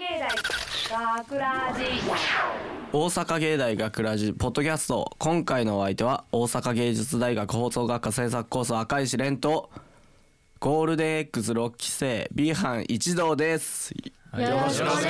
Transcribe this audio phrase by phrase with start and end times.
[0.00, 0.30] 芸大
[1.18, 1.84] 学ラジ
[2.90, 9.68] 大阪芸大学ラジポッドキャスト今回のお相手は大阪芸術大学放送学科制作コース赤石蓮と
[10.58, 14.00] ゴールデン X6 期生 B 班一同ですよ
[14.32, 15.06] ろしくお願いし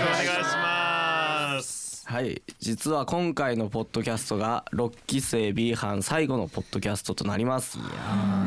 [0.56, 2.04] ます。
[2.08, 7.78] はい実は今回のポッドキャストが6期生 B 班最後のポッドキャストとなります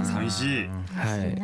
[0.03, 0.67] 寂しい。
[0.67, 1.41] はい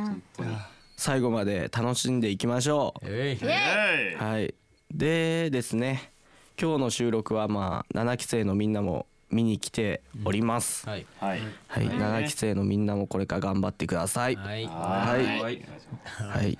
[0.97, 4.21] 最後まで楽しんでいきましょうえい。
[4.21, 4.54] はい
[4.94, 6.11] でですね
[6.60, 11.06] 今日の収録はまあ7期生のみんなも見に来ております、はい。
[11.20, 11.39] はい。
[11.68, 14.36] はい、7期生のみんなもこれから頑張ってください。
[14.36, 14.66] はい。
[14.66, 15.18] は
[15.52, 15.64] い
[16.18, 16.57] はい。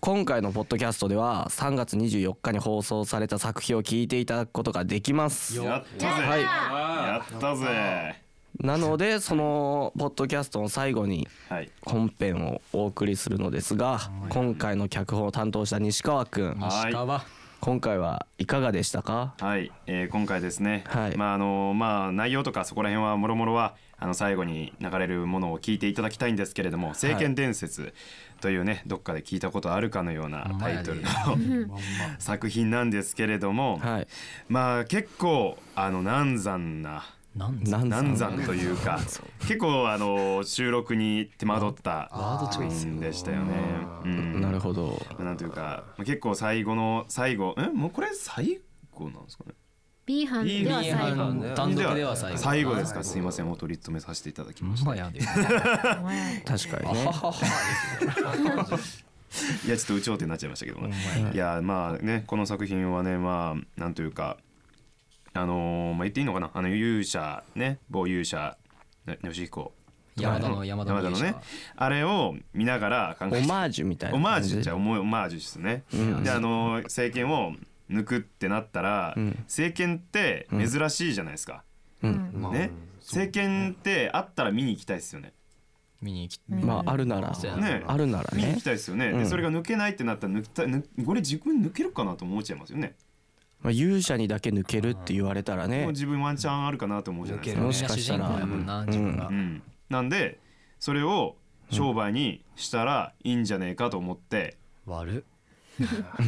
[0.00, 5.56] 今回のポッドキャストでは3月24日に放送された作品を聞いていただくことができます。
[5.56, 6.22] やったぜ。
[6.22, 6.42] はい。
[6.42, 8.27] やったぜ。
[8.60, 11.70] なのでそのポッドキャストの最後にはい。
[11.82, 16.92] 本編をお送りするのですが、今回の脚本を担当した西川くん、はい。
[16.92, 17.24] 川。
[17.60, 19.34] 今回はいかがでしたか？
[19.40, 27.94] はい、えー今回ですね、はいまああのまあ内容とかそこら辺はもろもろはあの最後に流れるものを聞いていただきたいんですけれども「聖剣伝説」
[28.40, 31.08] というねどっかで聞いたことあるかのようなタイトルの
[32.20, 34.08] 作品なんですけれども、はい。
[34.48, 37.06] まあ結構あの難産な
[37.38, 38.98] 難産というか
[39.40, 43.54] 結構あの収録に手間取ったワードチョイスうんでしたよね。
[44.04, 45.00] うんなるほど。
[45.18, 49.52] なんというか結構最後の最後えもうこれ最後なんですかね
[50.04, 52.38] ？B 班では最後班単独では最後。
[52.38, 53.04] 最後ですか？
[53.04, 54.90] すいませんお取り留めさせていただきました。
[54.90, 55.12] 確か
[56.92, 57.10] にね。
[59.66, 64.38] いやちょっと有頂天になっちゃいましたけどもいやまあねこの作品はねまあなんというか
[65.38, 66.50] あのーまあ言っていいのかな？
[66.52, 68.56] あの勇者ね某勇者
[69.06, 69.72] ね吉彦
[70.16, 71.34] 山田の山田の山田のね。
[71.76, 74.40] あれを見ながら考えオマージュみたいなオマー。
[74.40, 75.84] ジュじゃあオマオマージュですね、
[76.24, 77.52] であの政権を
[77.88, 79.36] 抜くってなったら、ん。
[79.44, 81.62] 政権って珍しいじゃないですか、
[82.02, 82.50] うん。
[82.52, 82.70] ね？
[83.00, 85.32] 政権ってあったら見に行きたいですよね。
[86.02, 87.32] 見に来まああるなら。
[87.34, 87.82] そうやね。
[87.86, 88.28] あるならね。
[88.34, 88.64] 見に行き。
[88.64, 89.18] たいですよね、うん。
[89.20, 90.64] でそれが抜けないってなったら抜きた
[91.04, 92.94] これ自分抜けるかなと思っちゃいますよね
[93.60, 95.82] まあ勇者にだけ抜けるって言われたらね。
[95.82, 95.90] もう。
[95.92, 97.62] 自分ワンチャンあるかなと思うじゃないですか。
[97.62, 98.26] もしかしたら。
[98.26, 99.32] 主人公やもんなう。
[99.32, 100.38] ん、なんで
[100.78, 101.36] それを
[101.70, 105.24] 商売にしたらいいんじゃねえかと思って、悪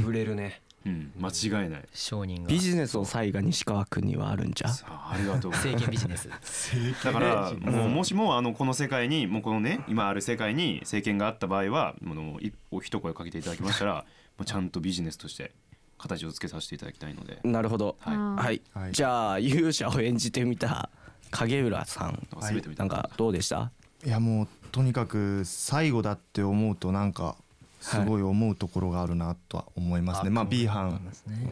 [0.07, 0.61] 売れるね。
[0.87, 1.85] うん、間違いない。
[1.93, 2.49] 商人が。
[2.49, 4.69] ビジネスの才が西川くんにはあるんじゃ？
[4.69, 5.51] さあありがとう。
[5.51, 6.29] ございます政権ビジネス。
[7.05, 15.53] だからもうもしもあのこの世界にもうこのね今ある世界に政権があった場合はもう一お一声かけていただきましたらもうちゃんとビジネスとして
[16.01, 17.97] 形をつけさせていただきたいのでなるほど。
[18.01, 18.63] ははい。
[18.73, 20.89] はいじゃあ勇者を演じてみた
[21.31, 22.27] 影浦さん。
[22.41, 23.71] 全て見たなんかどうでした？
[24.05, 27.37] いやもうとにかく最後だって思うとなんか
[27.81, 31.01] すごい思うところがあるなとは思いますね、まあ B 班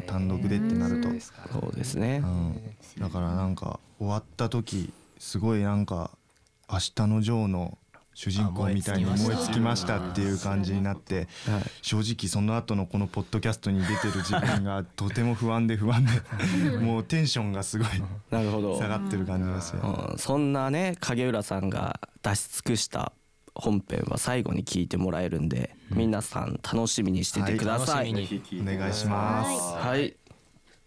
[0.07, 1.09] 単独でってなると、
[1.53, 2.27] そうですねう。
[2.27, 2.61] ん、
[2.99, 6.11] だからなんか終わった時すごいなんか
[6.71, 7.79] 「明日のジョー」の
[8.19, 16.11] 主人公みたいに燃え尽きましたっていう感じになってはい正直その後のこのポッドキャストに出てる自分がとても不安で不安で
[16.85, 17.89] もうテンションがすごい
[18.31, 18.77] なるほど。
[18.77, 20.09] 下がってる感じですよ。
[20.11, 23.13] うんそんなね影浦さんが出し尽くした
[23.55, 28.13] 本編は最後に聞いてもらえるんで、皆さん楽しみにしててください。
[28.13, 29.51] 楽しみにお願いします。
[29.87, 30.17] はい、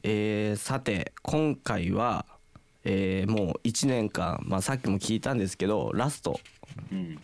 [0.04, 2.26] えーさて今回は、
[2.84, 6.61] えーもう1年間、まあ、さっきも聞いたんですけどラストうん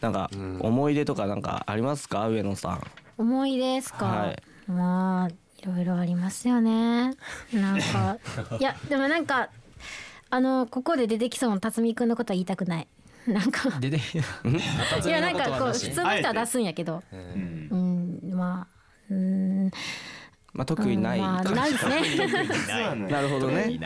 [0.01, 0.29] なんか
[0.59, 2.27] 思い出とかなんかありますか？
[2.27, 2.81] 上野さん。
[3.17, 4.43] 思い出ですか、はい。
[4.71, 7.13] まあいろいろありますよね。
[7.53, 8.17] なんか
[8.59, 9.49] いやでもなんか
[10.29, 12.87] あのここで出てきそうな辰巳くんのことは言いたくない。
[13.27, 13.97] なんかでで。
[15.05, 17.03] いやなんかこう普通の人は出すんやけど。
[17.11, 17.67] うん。
[17.71, 17.75] う
[18.31, 18.77] んまあ
[19.09, 19.71] うん。
[20.53, 21.67] まあ、特にないまあな。
[21.67, 22.95] いですね。
[23.09, 23.79] なるほどね。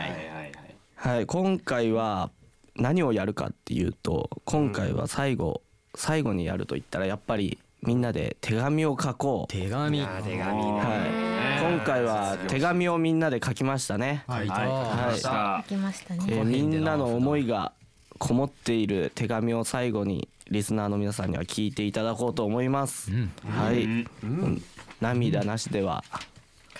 [0.96, 2.30] はい、今回は
[2.76, 5.62] 何をやるかっていうと今回は最後、
[5.94, 9.52] 最後にやると言ったらやっぱりみんなで手紙を書こう。
[9.52, 9.98] 手紙。
[9.98, 14.24] 手紙はい、今回は手紙をみんなで書きましたね。
[14.28, 14.68] はいはい。
[14.68, 15.18] はい。
[15.18, 17.72] した来ましたえねーみんなの思いが
[18.18, 23.10] こもっている手紙を最後にリスナーの皆さんには聞いていただこうと思います。
[23.44, 24.08] はい、うん。
[24.22, 24.62] うん。
[25.00, 26.04] 涙なしでは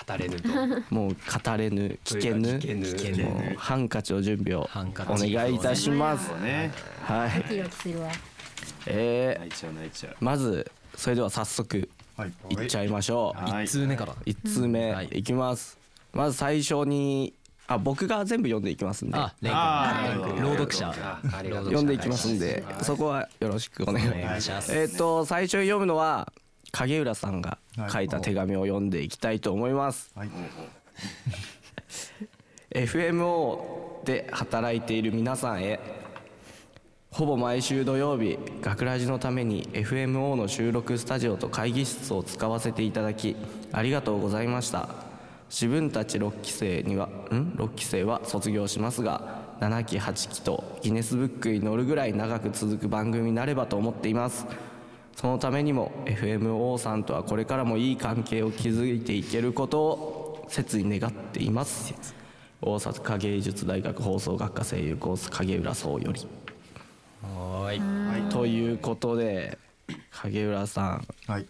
[0.06, 0.48] 語れぬと。
[0.94, 2.48] もう語れぬ聞けぬ。
[2.48, 2.86] 聞けぬ。
[2.86, 3.24] 聞けぬ。
[3.24, 4.68] もうハンカチの準備を
[5.08, 5.32] おチ。
[5.34, 6.30] 願いいたします。
[6.40, 6.72] ね。
[7.04, 7.30] はい。
[8.86, 12.32] えーまずそれでは早速はい。
[12.50, 13.50] いっちゃいましょう。
[13.50, 13.64] はい。
[13.64, 14.14] 一通目から。
[14.26, 15.08] 一通目はい。
[15.12, 15.78] いきます。
[16.12, 17.32] まず最初に
[17.66, 19.16] あ僕が全部読んでいきますんで。
[19.16, 19.34] あ。
[20.40, 20.92] 朗読者。
[21.24, 24.76] 読んでいきますんでそこはよろしくお願いお願いします。
[24.76, 26.30] えっ、と最初に読むのは
[26.72, 27.58] 影浦さんが
[27.90, 30.30] 書いた手紙を読んでいきたいと思います、はい。
[32.74, 35.78] FMO で働いている皆さんへ
[37.10, 43.36] ほぼ毎週土曜日学ラジのために FMO の収録スタジオと会議室を使わせていただき
[43.70, 44.88] ありがとうございました。
[45.50, 54.46] 自分たち6期生にはん？6期生は卒業しますが7期8期とギネスブックに載るぐらい長く続く番組になればと思っています
[55.16, 61.94] そのためにも FMO さんとはこれからもいい関係を築いていけることを切に願っています。
[62.60, 66.26] 大阪芸術大学放送学科声優コース影浦荘より。
[67.22, 68.30] はーい。
[68.30, 69.58] ということで
[70.10, 71.46] 影浦さんはい。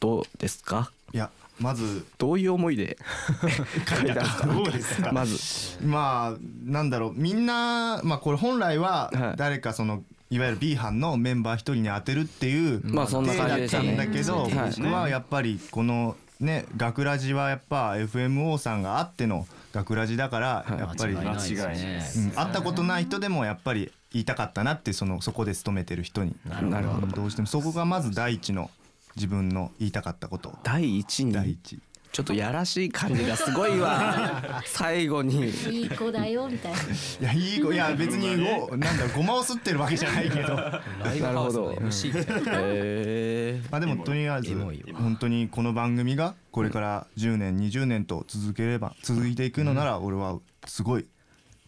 [0.00, 0.90] どうですか？
[1.12, 1.30] いや
[1.60, 2.04] まず。
[2.18, 2.96] どういう思いで？
[3.88, 4.14] 書いた。
[4.14, 5.12] んですかどうですか？
[5.12, 5.36] まず。
[5.84, 7.12] まあなんだろう。
[7.14, 9.36] みんなまあこれ本来ははい。
[9.36, 26.36] 誰かそのいわゆる B 班のメンバー一人に当てるっていうまあそんな感じでしたね体だったんだけどはい僕はやっぱりこのね学ラジはやっぱ FMO さんがあっての学ラジだからやっぱり、間違いない会ったことない人でもやっぱり言いたかったなってそのそこで勤めてる人に。
[26.44, 27.06] なるほど。
[27.08, 28.70] どうしてもそこがまず第一の
[29.16, 30.56] 自分の言いたかったこと。
[30.62, 31.32] 第一に？
[31.32, 31.80] 第一
[32.14, 34.40] ちょっとやらしい感じがすごいわ。
[34.66, 35.50] 最後に。
[35.68, 36.78] いい子だよみたいな。
[36.78, 36.82] い
[37.20, 40.54] やいい子いや別にごなんだごまをすってるわけじゃないけど。
[40.54, 44.54] ライブハウスの MC みたいなえまあでもとりあえず
[44.94, 51.06] 本当にこの番組がこれから10年20年と続ければ続いていくのなら俺はすごい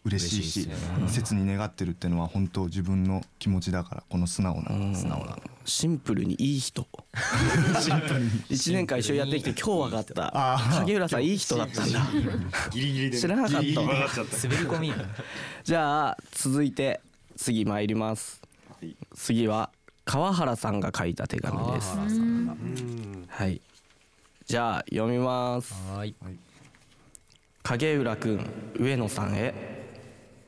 [0.07, 0.69] 嬉しいし
[1.09, 5.37] 切に願ってるっていうのは本当自分の気持ちだからこの素直なー、素直な。
[5.65, 6.87] シンプルにいい人。
[8.49, 10.55] 一年間一緒にやってきて今日分かった。
[10.55, 10.79] あー。
[10.81, 12.07] 影浦さんいい人だったんだ。
[12.71, 13.59] ギリギリで知らなかった。
[13.59, 14.97] 滑り込みや
[15.65, 17.01] じゃあ続いて
[17.37, 18.41] 次参ります。
[18.81, 19.71] はい次は
[20.05, 21.97] 川原さんが書いた手紙です。
[23.29, 23.61] はい。
[24.47, 25.75] じゃあ読みます。
[25.91, 26.15] はーい。
[27.65, 28.47] 影浦くん
[28.79, 29.76] 上野さんへ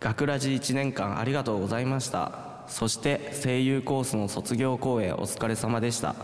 [0.00, 2.62] 学ラジ1年間ありがとうございました。
[2.68, 6.14] そして声優コースの卒業公演お疲れ様でした。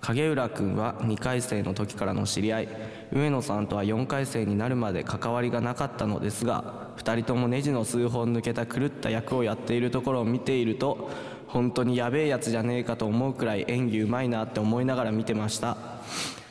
[0.00, 2.68] 影浦くんは2回生の時からの知り合い。
[3.12, 11.10] 上野さんとは4回生になるまで関わりがなかったのですが2人ともネジの数本抜けた狂った役をやっているところを見ていると
[11.48, 15.99] 本当にやべえやつじゃねえかと思うくらい演技うまいなって思いながら見てました。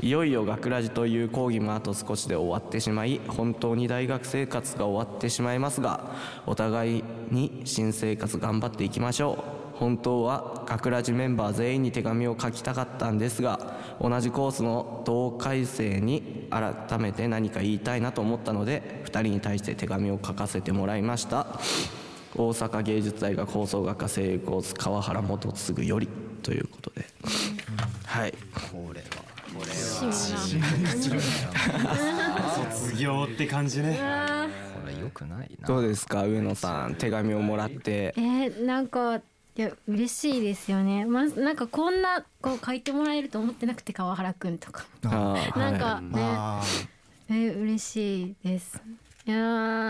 [0.02, 6.16] いよいよ学ラジという講義もあと少しで終わってしまい本当に大学生活が終わってしまいますが
[6.46, 9.60] お互いに新生活頑張っていきましょう。
[9.80, 21.60] 本当は学ラジメンバー全員に手紙を書きたかったんですが同じコースの同回生に改めて何か言いたいなと思ったので2人に対して手紙を書かせてもらいました。
[22.36, 26.10] 大阪芸術大学放送学科声優コース川原元次より
[26.44, 27.06] ということで。
[32.74, 34.00] 卒業って感じね。
[34.82, 35.68] これよくないな。
[35.68, 38.14] どうですか上野さん手紙をもらって。
[38.18, 41.06] えー、なんかいや嬉しいですよね。
[41.06, 46.64] まずなんかこんなこう書いてもらえると思ってなくて川原くんとかなんかね、あ。
[47.30, 48.82] えー、嬉しいです。
[49.26, 49.38] いや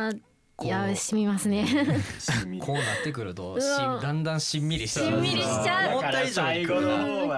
[0.10, 0.20] ー
[0.62, 1.66] いやーしみますね。
[2.60, 3.58] こうなってくると
[4.02, 5.06] だんだんしんみりしちゃう。
[5.06, 6.00] しんみりしちゃう。
[6.00, 6.82] 思った以上に来る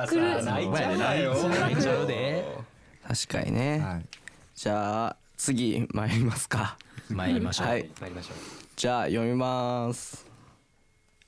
[0.08, 0.44] 来る。
[0.44, 1.34] 泣いちゃうよ。
[1.50, 2.46] 泣いちゃうで
[3.12, 4.06] 確かにね、はい。
[4.56, 6.78] じゃあ次参りますか。
[7.10, 7.68] 参りましょう。
[7.68, 7.90] はい。
[8.00, 8.36] 参りましょう。
[8.78, 10.26] じゃあ読みます。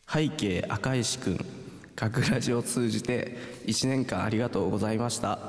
[0.09, 1.45] 背景赤石くん。
[1.97, 5.39] 学ラジを通じて1年間ありがとうございました。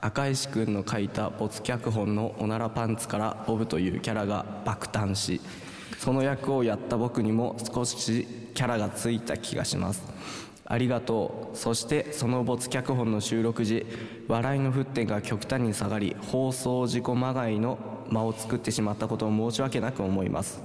[0.00, 5.40] 赤石くんの書いた没脚本のおならパンツからボブというキャラが爆誕し
[5.98, 10.02] その役をやった僕にも少しキャラがついた気がします
[10.70, 11.56] ありがとう。
[11.56, 13.84] そしてその没脚本の収録時
[14.28, 17.76] 笑いの沸点が極端に下がり放送事故まがいの
[18.08, 20.62] 間を作ってしまったことを申し訳なく思います。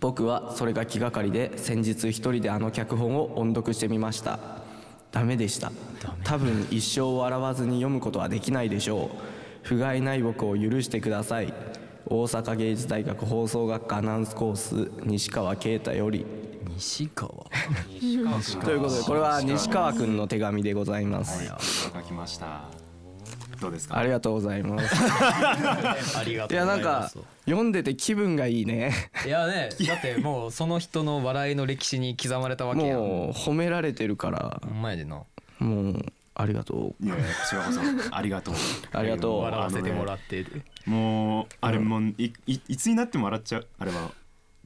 [0.00, 4.38] 僕はそれが気がかりで先日一人であの脚本を音読してみました。
[5.12, 5.70] ダメでした。
[6.24, 9.16] 多分一生笑わずに読むことはできないでしょう。
[9.64, 11.52] 不甲斐ない僕を許してください。
[12.06, 16.24] 大阪芸術大学放送学科アナウンスコース西川啓太より
[16.76, 17.30] 西川。
[17.30, 21.44] ということでこれは西川くんの手紙でございます。
[21.92, 22.62] 書きました。
[23.60, 23.98] どうですか？
[23.98, 24.94] ありがとうございます。
[26.18, 28.92] ありがとういやなんかございます読んでて気分がいいね。
[29.26, 33.00] いやねだってもうその人の笑いの歴史に刻まれたわけやん。
[33.00, 34.60] もう褒められてるから。
[34.64, 35.22] ほんまやでな。
[35.58, 37.04] もうありがとう。
[37.04, 38.54] いやいやこちらこそありがとう。
[38.92, 39.40] ありがとう。
[39.42, 43.66] 笑わせてもらっててもうあれもういいいつになっても笑っちゃう。
[43.80, 44.12] あれは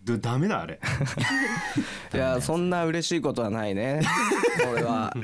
[0.05, 0.81] どダメだあれ。
[2.13, 4.03] いやそんな嬉しいことはないね。
[4.65, 5.15] これは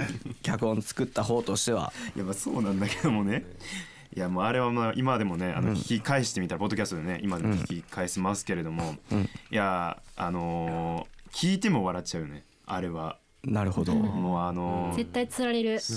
[0.42, 1.92] 脚本作った方としては。
[2.16, 3.44] やっぱそうなんだけどもね。
[4.14, 9.23] いいやもうあれはまあ今でもねあの聞き返してみたらポッドキャストでね今でも聞き返せますけれども、うん。
[9.23, 12.44] いやあのー聞いても笑っちゃうよね。
[12.64, 13.18] あれは。
[13.44, 13.94] なるほど。
[13.94, 14.97] もうあのー。
[14.97, 15.80] 絶対釣られる。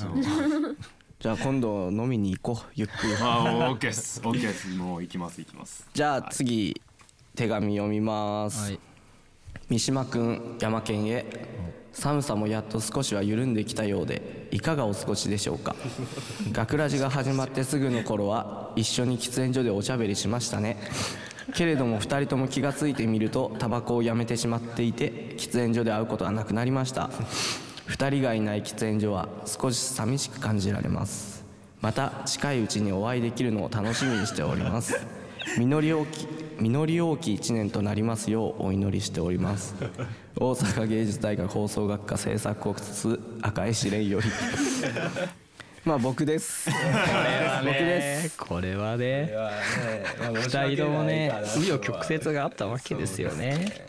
[1.20, 2.72] じゃあ今度飲みに行こう。
[2.76, 3.14] ゆっくり。
[3.22, 4.22] あオッケーです。
[4.26, 4.68] オッケーです。
[4.70, 5.88] もう行きます行きます。
[5.94, 6.82] じゃあ次
[7.36, 8.80] 手紙読みます、はい。
[9.70, 11.26] 三島くん山県へ。
[11.94, 15.76] 寒さもやっと少しは緩んできたようでいかがお過ごしでしょうか？
[16.54, 20.78] 学ラジが始まってすぐの頃は一緒に喫煙所でおしゃべりしましたね。
[21.54, 27.10] けれども2人とも気がついてみるとタバコをやめてしまっていて喫煙所で会うことはなくなりました。
[27.90, 31.44] 2人がいない喫煙所は少し寂しく感じられます。
[31.82, 34.96] また近いうちにお会いできるのを楽しみにしております。
[35.58, 36.26] 実り大き
[36.62, 39.74] 実り大きい一年となりますようお祈りしております。
[40.38, 44.28] 大阪芸術大学放送学科制作コース赤石蓮より。
[45.84, 46.70] まあ僕です。
[46.70, 48.38] 僕です。
[48.38, 49.34] これはね
[50.36, 53.88] 二人ともね紆余曲折があったわけですよね。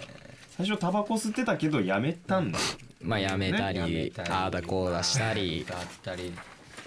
[0.56, 2.58] 最初タバコ吸ってたけどやめたんだ。
[3.02, 5.66] まあやめたりああだこうだしたり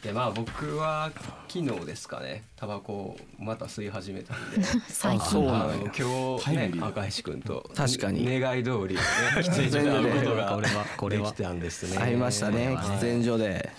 [0.05, 1.12] でまあ僕は
[1.47, 4.62] 昨日ですかねタバコをまた吸い始めたんで。
[4.88, 8.39] 最近そうなのあの今日ね赤石君と確かに。
[8.39, 9.01] 願い通りね
[9.38, 11.97] 喫煙所で会うことがこれはこれはできたんですね。
[11.97, 13.71] 会いましたね喫煙所で。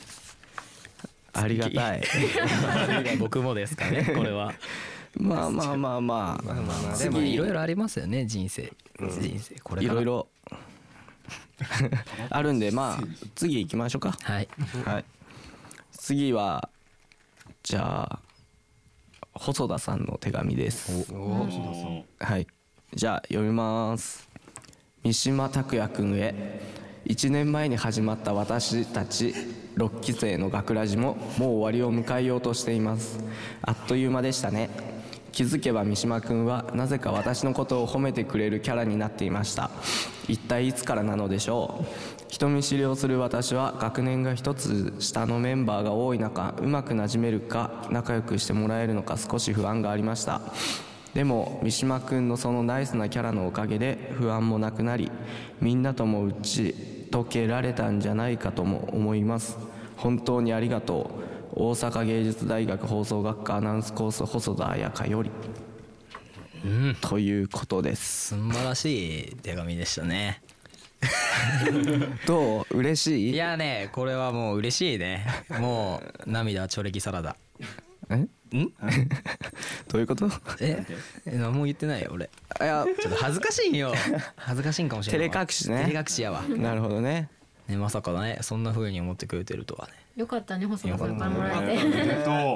[1.32, 2.02] ありがたい。
[3.20, 4.52] 僕もですかねこれは。
[5.14, 6.42] まあまあまあまあ。
[6.42, 8.72] まあまあでもいろいろありますよね人生。
[8.98, 10.26] 人生これいろいろ。
[12.30, 13.04] あるんでまあ
[13.36, 14.18] 次行きましょうか。
[14.22, 14.48] はい。
[14.84, 15.04] はい
[16.06, 16.68] 次は
[17.64, 18.20] じゃあ
[19.34, 21.12] 細田さんの手紙です。
[22.20, 22.46] はい。
[22.94, 24.28] じゃあ読みます。
[25.02, 26.60] 三島拓也くんへ。
[27.06, 29.34] 1年前に始まった私たち
[29.76, 33.18] 6期生の学ラジももう終わりを迎えようとしています。
[33.62, 34.70] あっという間でしたね。
[35.32, 39.72] 気づけば三島くんはなぜか私のことを褒めてくれるキャラになっていました。
[40.28, 41.84] 一体いつからなのでしょ
[42.15, 50.40] う人見知りをする私は学年が一つ下のメンバーが多い中うまくなじめるか仲良くしてもらえるのか少し不安がありました。
[51.14, 55.10] でも三島くんのそのナイスなキャラのおかげで不安もなくなり
[55.62, 56.74] みんなとも打ち
[57.10, 59.56] 解けられたんじゃないかとも思います。
[59.96, 61.36] 本当にありがとう。
[61.58, 65.30] 大阪芸術大学放送学科アナウンスコース細田彩香より、
[67.00, 68.34] ということです。
[68.34, 70.42] 素晴らしい手紙でしたね
[72.26, 72.78] どう？
[72.78, 73.32] 嬉しい？
[73.32, 75.26] いやねこれはもう嬉しいね。
[75.60, 77.36] もう涙ちょれきサラダ。
[78.10, 78.16] え？
[78.16, 78.28] ん？
[79.88, 80.28] どういうこと？
[80.60, 80.84] え？
[81.26, 82.30] え何も言ってないよ俺。
[82.60, 82.84] いや。
[83.00, 83.92] ちょっと恥ずかしいんよ。
[84.36, 85.84] 恥ずかしいんかもしれない照れ隠しね。
[85.84, 86.42] 照れ隠しやわ。
[86.48, 87.28] なるほどね。
[87.68, 88.38] ねまさかね。
[88.42, 89.92] そんな風に思ってくれてるとはね。
[90.16, 91.76] よかったね細田さんからもらおえ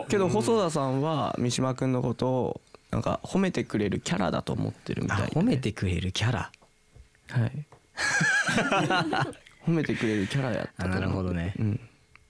[0.04, 0.10] て。
[0.10, 5.24] けど細田さんは三島君のことをなんか褒めてくれるキャラだと思ってるみたいで。
[5.24, 6.50] あ褒めてくれるキャラ？
[7.28, 7.66] はい
[9.66, 11.00] 褒めてくれるキャラやったな。
[11.00, 11.54] るほどね。
[11.58, 11.80] うん。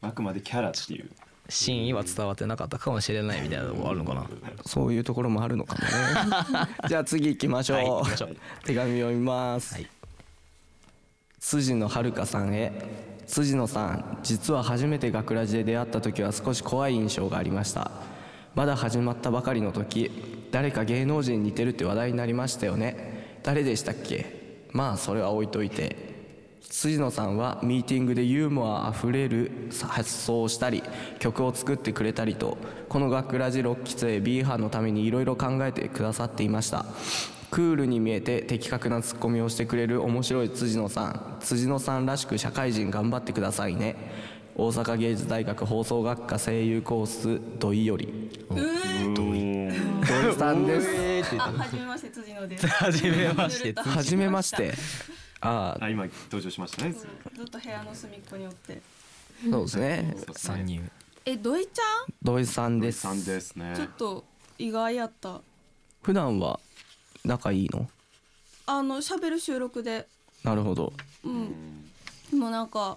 [0.03, 1.11] あくまでキャラっていう。
[1.49, 4.27] 真意は伝わってなかったかもしれないみたいなとこあるのかな。
[4.67, 6.69] そういうところもあるのかもね。
[6.89, 8.37] じゃあ次行きましょう,、はい行きましょう。
[8.65, 9.87] 手紙読みます、はい。
[11.41, 12.73] 辻野遥さんへ。
[13.27, 17.91] 辻野さん実は初めて学ラジで出会った時は少し怖い印象がありました。
[18.55, 20.11] まだ始まったばかりの時
[20.51, 23.39] 誰か芸能人に似てるって話題になりましたよね。
[23.43, 24.40] 誰でしたっけ？
[24.73, 26.11] まあそれは置いといて
[26.69, 29.51] 辻野さんはミーティングでユーモアあふれる
[29.89, 30.83] 発想をしたり
[31.19, 32.59] 曲を作ってくれたりと
[32.89, 36.87] この学ラジ6期生 B 班のためにいろいろ考えてくださっていました。
[37.51, 41.37] クールに見えて的確なツッコミをしてくれる面白い辻野さん。
[41.41, 43.97] 辻野さんらしく社会人頑張ってくださいね。
[44.55, 48.31] 大阪芸術大学放送学科声優コース土井より。
[49.17, 49.60] 土井
[50.37, 50.81] さんで
[51.25, 52.67] すあ、はじめまして辻野です。
[52.67, 54.75] はじめましてはじめまして
[55.41, 57.07] ああ今登場しましたねず
[57.43, 58.81] っと部屋の隅っこにおって。
[59.51, 60.83] そうですね参入
[61.25, 63.75] え、土井ちゃん土井さんですさんですね？
[63.77, 64.25] ちょっと
[64.59, 65.41] 意外やった。
[66.03, 66.59] 普段は
[67.25, 67.89] 仲いいの
[68.67, 70.07] あの喋る収録で、
[70.45, 70.93] なるほど
[71.25, 71.85] うん。
[72.31, 72.97] でもなんか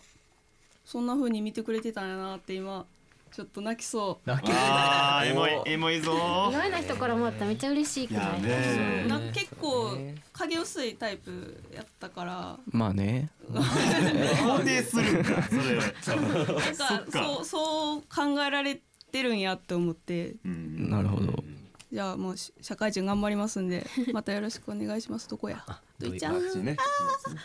[0.85, 2.85] そんな風に見てくれてたんやなって今
[3.33, 6.13] ちょっと泣きそあーエモいエモいぞ。
[6.51, 8.61] 意外な人からもらったらめっちゃ嬉しいくないいやう。
[8.61, 9.05] ね。
[9.07, 9.97] なんか結構
[10.33, 13.29] 影薄いタイプやったから、まあね。
[13.51, 15.61] 肯定するんかそれ。
[15.77, 18.79] なんかそうそう考えられ
[19.11, 20.91] てるんやって思って、うん。
[20.91, 21.43] なるほど。
[21.91, 25.27] じゃあもうし社会人頑張りますんで、またよろしくお願いします。
[25.27, 25.65] どこや？
[25.99, 26.63] 土井ちゃん。
[26.63, 26.77] ね。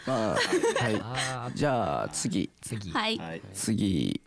[0.06, 1.00] まあはい。
[1.02, 2.50] あじゃあ次。
[2.60, 2.90] 次。
[2.90, 3.16] はい。
[3.16, 3.42] はい。
[3.54, 4.20] 次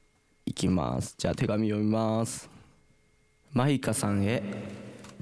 [0.52, 1.16] いきます。
[1.18, 2.50] じゃあ手紙読みます。
[3.54, 4.44] マイカさんへ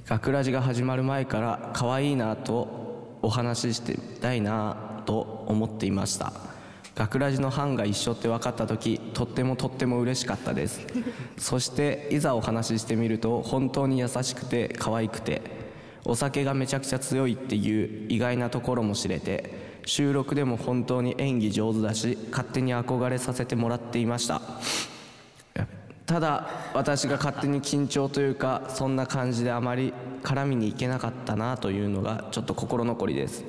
[0.08, 6.34] 学ラジが始まる前から可愛いなとお話ししてみたいなと思っていました。
[6.96, 10.88] 学ラジの班が一緒って分かった時とってもとっても嬉しかったです。
[11.38, 15.44] そしていざお話ししてみると本当に優しくて可愛くて
[16.06, 24.42] お酒がめちゃくちゃ強いっていう意外なところも知れて収録でも本当に演技上手だし勝手に憧れさせてもらっていました。
[26.10, 33.46] ただ私が勝手に緊張というかそんな感じであまり絡みに行けなかったなというのがちょっと心残りです。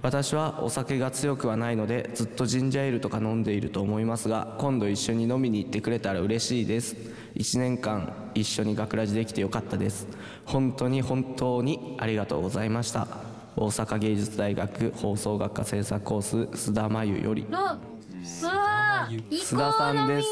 [0.00, 6.94] 私はお酒が強くはないのでずっとジンジャーエールとか飲んでいると思いますが今度一緒に飲みに行ってくれたら嬉しいです。
[7.34, 10.06] 1年間一緒に学ラジできてよかったです。
[10.46, 13.08] 本当に本当にありがとうございました。
[13.56, 16.36] 大阪芸術大学放送学科制作コース
[16.70, 17.44] 須田真由より。
[17.50, 20.28] のうわー行須田さんです。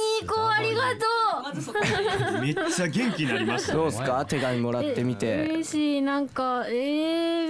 [0.56, 1.15] ありがと
[1.46, 1.78] まずそこ。
[2.42, 4.24] めっちゃ元気になりましたねどうですか？
[4.26, 5.44] 手紙もらってみうて。
[5.46, 6.02] 嬉しい。
[6.02, 7.48] なんかえー、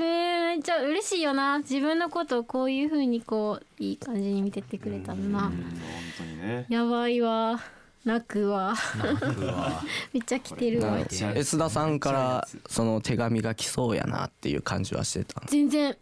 [0.49, 1.59] めっちゃ嬉しいよな。
[1.61, 5.41] 自分のことをこういう風にこういい感じに見てってくれたのな。
[5.41, 5.53] 本
[6.19, 6.67] 当にね。
[6.69, 7.59] やばいわ。
[8.05, 8.75] 泣くわ。
[10.13, 10.99] めっちゃ来てるわ。
[10.99, 15.43] え須田さんからその手紙が来そうやなっていう感じはしてた。
[15.47, 15.97] 全然。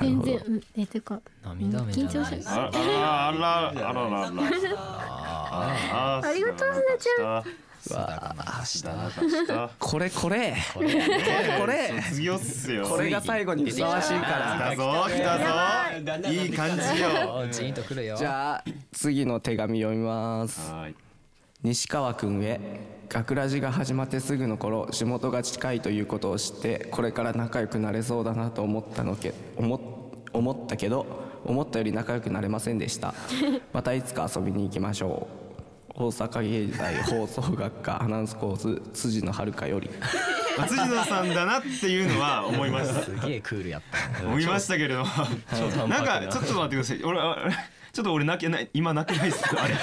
[0.00, 0.36] 全然。
[0.46, 0.62] うん。
[0.78, 2.68] えてか涙目じ緊張しゃないですあら
[3.28, 4.30] あらあらあら
[5.52, 7.44] あらあありがとうすなちゃん。
[9.78, 10.54] これこれ。
[10.72, 10.88] これ
[11.58, 12.00] これ。
[12.08, 12.86] 卒業っすよ。
[12.86, 14.72] これが最後にふさわしいから。
[14.72, 16.30] 来たぞ来たぞ。
[16.30, 16.46] い。
[16.46, 17.44] い感じよ。
[18.16, 20.72] じゃあ次の手紙読みます。
[20.72, 20.94] はい。
[21.62, 22.60] 西川くんへ
[23.08, 29.80] 学ラジが始まってすぐの頃仕事が近いということを知ってこれから仲良くなれそうだなと思ったのけ思っ
[30.32, 31.06] 思ったけど
[31.44, 33.14] 思ったより仲良くなれませんでした。
[33.72, 35.41] またいつか遊びに行きましょう
[35.94, 39.90] 大阪芸大放送学科アナウンスコース辻野遥より。
[40.58, 43.82] あ辻野さんだなっていうのは思いましたすげえクールやっ
[44.18, 44.26] た。
[44.26, 45.06] 思いましたけれども。
[45.88, 46.00] な。
[46.00, 47.02] んかちょっと待ってください。
[47.04, 47.36] 俺あ
[47.92, 49.74] ちょっと俺泣けない今泣けないっすあれ。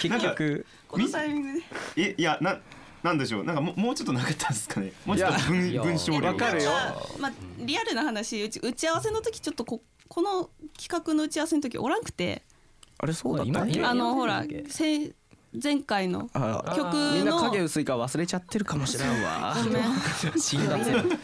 [0.00, 0.66] 結局。
[0.88, 1.66] このタイミングで。
[1.96, 2.58] えいやな
[3.02, 3.44] なんでしょう。
[3.44, 4.92] なんかもうもうちょっとなかったんですかね。
[5.04, 6.28] もうちょっと文いや文章量。
[6.28, 6.70] わかるよ。
[7.20, 10.48] まあリアルな話うち打ち合わせの時ちょっとここの
[10.80, 12.42] 企画の打ち合わせの時おらんくて。
[12.98, 15.12] あれそうだったっけ今あのほらせ
[15.60, 19.54] 前回のあ曲みんなの影薄いから忘れちゃってるかもしれんわ。
[19.62, 20.40] ごめん。
[20.40, 21.02] 死んだぜごめん。
[21.04, 21.18] ごめん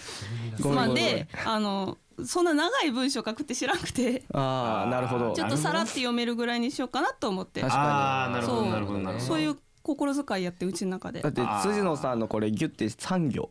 [0.61, 4.25] ごめんまあであのそんな長い文章書くって知らなくて。
[4.35, 5.33] ああなるほど。
[5.33, 7.61] ちょっとさらって読めるぐらいにしようかなと思って。
[7.61, 7.85] 確かに。
[7.85, 9.21] ああなるなるほどなるほど。
[9.21, 11.21] そういう心遣いやってうちの中で。
[11.21, 13.51] だって辻野さんのこれギュッて3行。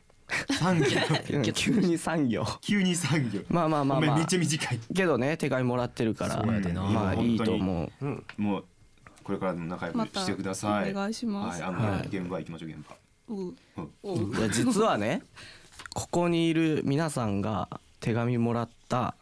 [0.60, 0.86] 産業
[1.32, 2.46] うん急に3行。
[2.60, 4.10] 急に産業まあまあまあまあ。
[4.12, 4.80] ごめっちゃ短い。
[4.94, 6.44] けどね手紙もらってるから。
[6.44, 8.66] まあいいと本思うもう
[9.28, 10.92] これからも仲良くしてください。
[10.92, 11.62] お願いします。
[11.62, 12.96] はいあの現場行きましょう現場。
[13.28, 13.42] う
[14.16, 14.38] ん。
[14.38, 15.22] いや実はね
[15.94, 17.68] ここにいる皆さんが
[18.00, 19.16] 手紙もらった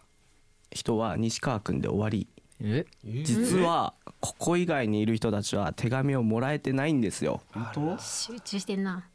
[0.70, 2.28] 人は西川くんで終わり。
[2.62, 2.86] え？
[3.04, 7.42] 実はここ以外にいる人たちは手紙をもらえてないんですよ。
[7.74, 9.06] 本集中してんな。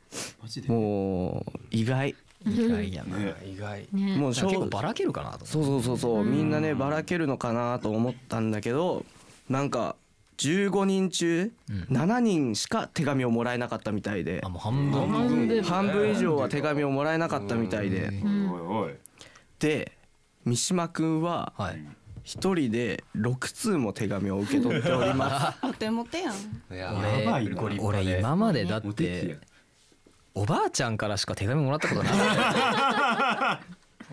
[0.40, 0.68] 当マジで？
[0.70, 2.16] もう意外。
[2.44, 3.16] 意外やな。
[3.16, 3.35] ね。
[3.44, 3.87] 意外。
[3.92, 4.16] ね。
[4.16, 6.24] もう結構正ばらけるかなとそうそうそうそう。
[6.24, 9.07] みんなねばらけるのかなと思ったんだけど
[9.48, 9.94] なんか
[10.40, 14.38] 15人中7人しか手紙をもらえなかったみたいで。
[14.38, 15.09] う半分。
[15.11, 18.11] 半分半分以上は手紙をもらえなかったみたいで。
[19.59, 19.92] で
[20.46, 21.22] 三島くん。
[21.22, 21.85] ははい
[22.22, 26.35] 一人で6通も手紙を受け取っておりますモテモテやん。
[26.74, 26.94] いや
[27.59, 29.38] 俺俺で今までだって
[30.35, 30.96] おばあちゃん。
[30.96, 32.12] からしか手紙もらったことない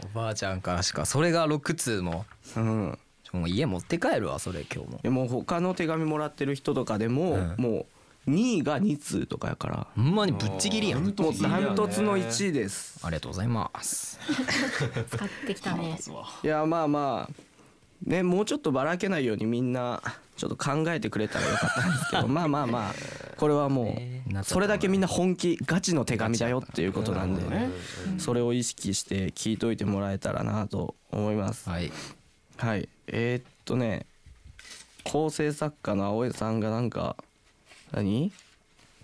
[0.06, 0.62] おばあちゃん。
[0.62, 3.00] からしかそれが6通もうん
[3.34, 5.00] もう家持って帰るわそれ今日も。
[5.04, 7.56] でも他の手紙もらってる人とかでもうん。
[7.58, 7.86] もう
[8.30, 9.88] 2位が2通とかやから。
[9.96, 11.06] ほんまにぶっちぎりやん。
[11.06, 13.00] もうダントツの1位です。
[13.04, 14.20] ありがとうございます。
[15.10, 15.98] 使ってきたね。
[16.44, 17.34] いやまあまあ
[18.06, 20.02] ねもうちょっとばらけないようにみんな
[20.36, 22.28] ちょっと考えてくれたらよかったんですけど。
[22.30, 22.94] まあまあまあ
[23.38, 27.44] これはもうそれだけみんな本気ガチの手紙だよっていうことなんで
[28.18, 31.70] それを意識して聞いといてもらえたらなと思います。
[31.70, 31.92] はい。
[32.58, 34.06] はいえーっとね
[35.04, 37.16] 構成作家の青江さんがなんか
[37.92, 38.32] 何？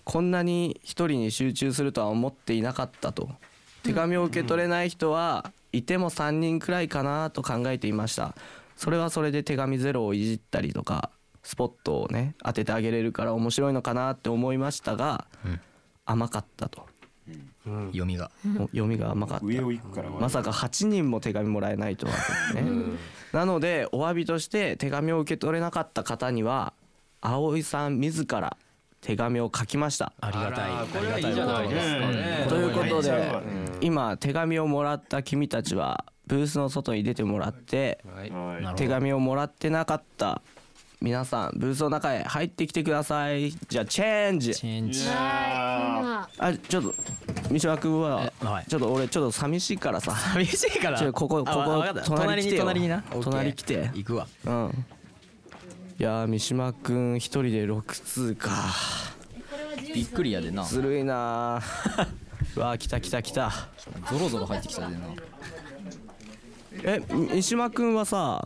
[0.04, 3.30] こんなに一人に集中するとは思っていなかったと。
[3.84, 8.36] 手紙を受け取れない人はいても3人くらいかなと考えていました。
[8.76, 11.10] それはそれで手紙ゼロをいじったりとか
[11.42, 15.60] スポットをね当ててあげれるから面白いのかなって思いましたが、うん。
[16.06, 16.86] 甘かったと
[17.66, 18.32] 読みが。
[18.44, 19.46] 読みが甘かった。
[19.46, 22.14] 上を行くからまさか8人も手紙もらえないとは
[22.54, 22.64] ね、
[23.32, 26.74] なのでお詫びとして手紙を受け取れなかった方には
[27.22, 28.58] 葵さん自ら
[29.02, 30.14] 手紙を書きました。
[30.22, 32.46] ありがたいこれはいいじゃないですかね。
[32.50, 33.32] ということで
[33.82, 38.04] 今手紙をもらった君たちはブースの外に出てもらって
[38.78, 40.42] 手紙をもらってなかった
[41.01, 43.51] 皆さんブースの中へ入ってきてください。
[43.51, 44.56] じゃあチェンジ。
[44.56, 45.06] チェンジ。
[45.10, 46.27] あ
[46.69, 46.95] ちょっと
[47.49, 50.15] 三島君はえはいちょっと俺ちょっと寂しいからさ。
[50.15, 50.97] 寂しいから。
[50.97, 53.03] ちょここここ隣来てよ隣にな。
[53.21, 54.27] 隣来て行くわ。
[54.45, 54.86] うん。
[55.99, 58.51] いやー三島君一人で6通か。
[59.93, 60.63] びっくりやでな。
[60.63, 62.08] ずるいなー。
[62.56, 63.51] う わー来た来た来た。
[64.10, 65.01] ゾロゾロ入ってきたでな。
[66.84, 68.43] え三島君はさ、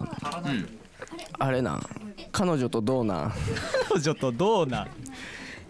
[1.39, 2.06] あれなん？
[2.37, 3.33] 彼女とどうなん？
[3.89, 4.87] 彼女とどうなん？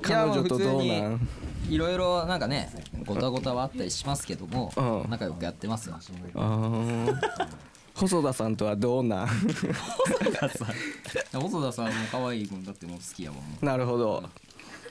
[0.01, 1.27] 彼女とどうなん？
[1.69, 2.69] いろいろなんかね
[3.06, 5.10] ごたごたはあったりしますけども、うん。
[5.10, 5.95] 仲良くやってますよ。
[7.93, 9.27] 細田さんとはどうなん。
[9.27, 9.45] 細
[11.62, 13.43] 田さんも可愛いもんだってもう好きやもん。
[13.65, 14.25] なるほど。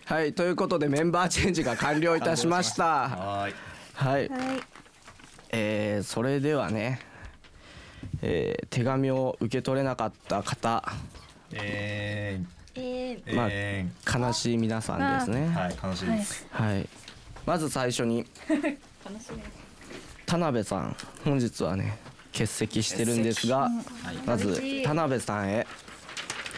[0.07, 3.09] はいということでメンバーチェンジが完了いたしました。
[3.09, 3.55] はい。
[3.93, 4.31] はい、はい。
[5.51, 7.01] えーそれではね、
[8.23, 10.83] えー手紙を受け取れなかった方
[11.53, 12.41] え
[12.75, 13.87] えーまあえ
[14.19, 15.47] 悲しい皆さんですね。
[15.49, 16.47] はい悲しいです。
[16.51, 16.89] はい。
[17.47, 18.27] まず最初に
[20.27, 21.99] 田辺さん本日はね
[22.33, 23.71] 欠席してるんですが
[24.27, 25.67] まず田辺さんへ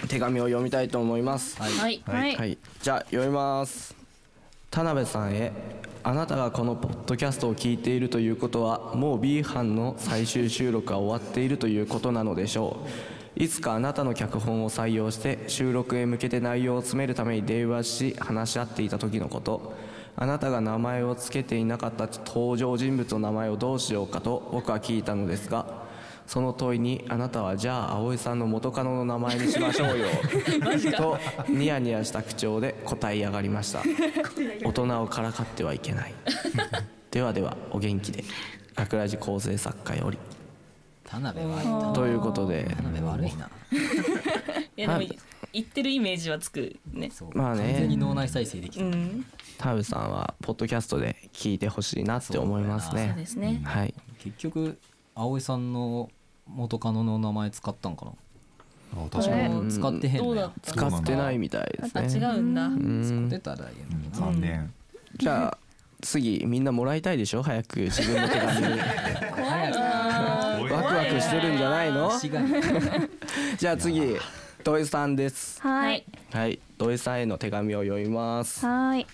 [0.08, 1.60] 手紙を読みたいと思います。
[1.60, 2.02] はい。
[2.04, 2.36] はい。
[2.36, 3.94] はい、じゃあ読みます。
[4.70, 5.52] 田辺さんへ
[6.02, 19.74] あなたがこのポッドキャストを聞いているということはもう B 班の最終収録は終わっているということなのでしょういつかあなたの脚本を採用して収録へ向けて内容を詰めるために電話し話し合っていた時のこと。
[20.20, 25.86] あなたが名前を付けていなかった登場人物の名前をどうしようかと僕は聞いたのですが
[26.26, 30.06] その問いにあなたはじゃあ葵さんの元カノの名前にしましょうよ。
[30.98, 33.80] とニヤニヤした口調で答えやがりました。
[34.64, 36.14] 大人をからかってはいけない。
[37.12, 38.24] ではではお元気で。
[38.78, 40.18] 学ラジ構成作家より
[41.10, 42.64] 田辺はということで。
[42.76, 43.48] 田辺悪いな。
[44.76, 45.12] いやでも
[45.52, 47.10] 言ってるイメージはつくね。
[47.10, 47.30] そう。
[47.36, 47.62] まあね。
[47.64, 49.24] 完全に脳内再生できた、うん。
[49.56, 53.60] 田辺さんはポッドキャストで聞いてほしいなって思いますそうねですね。
[53.64, 53.94] はい。
[54.18, 54.78] 結局
[55.14, 56.10] 葵さんの
[56.46, 58.12] 元カノの名前使ったんかな？
[59.04, 59.66] あ確かに。
[59.68, 63.28] え使ってへんどうだっのやた使ってないみたいでますた違ねうんだうん。
[63.30, 64.16] 使ってたらいいのにな。
[64.18, 64.72] 残念。
[65.16, 65.58] じゃあ
[66.02, 67.42] 次みんなもらいたいでしょ？
[67.42, 68.50] 早く自分の手紙
[70.70, 72.10] ワクワクしてるんじゃないの？
[72.22, 73.10] 違 う
[73.58, 74.16] じゃあ次
[74.64, 75.60] 土井さんです。
[75.62, 76.04] ははい。
[76.32, 76.58] いはい。
[76.76, 78.64] 土井さんへの手紙を読みます。
[78.66, 79.06] はい。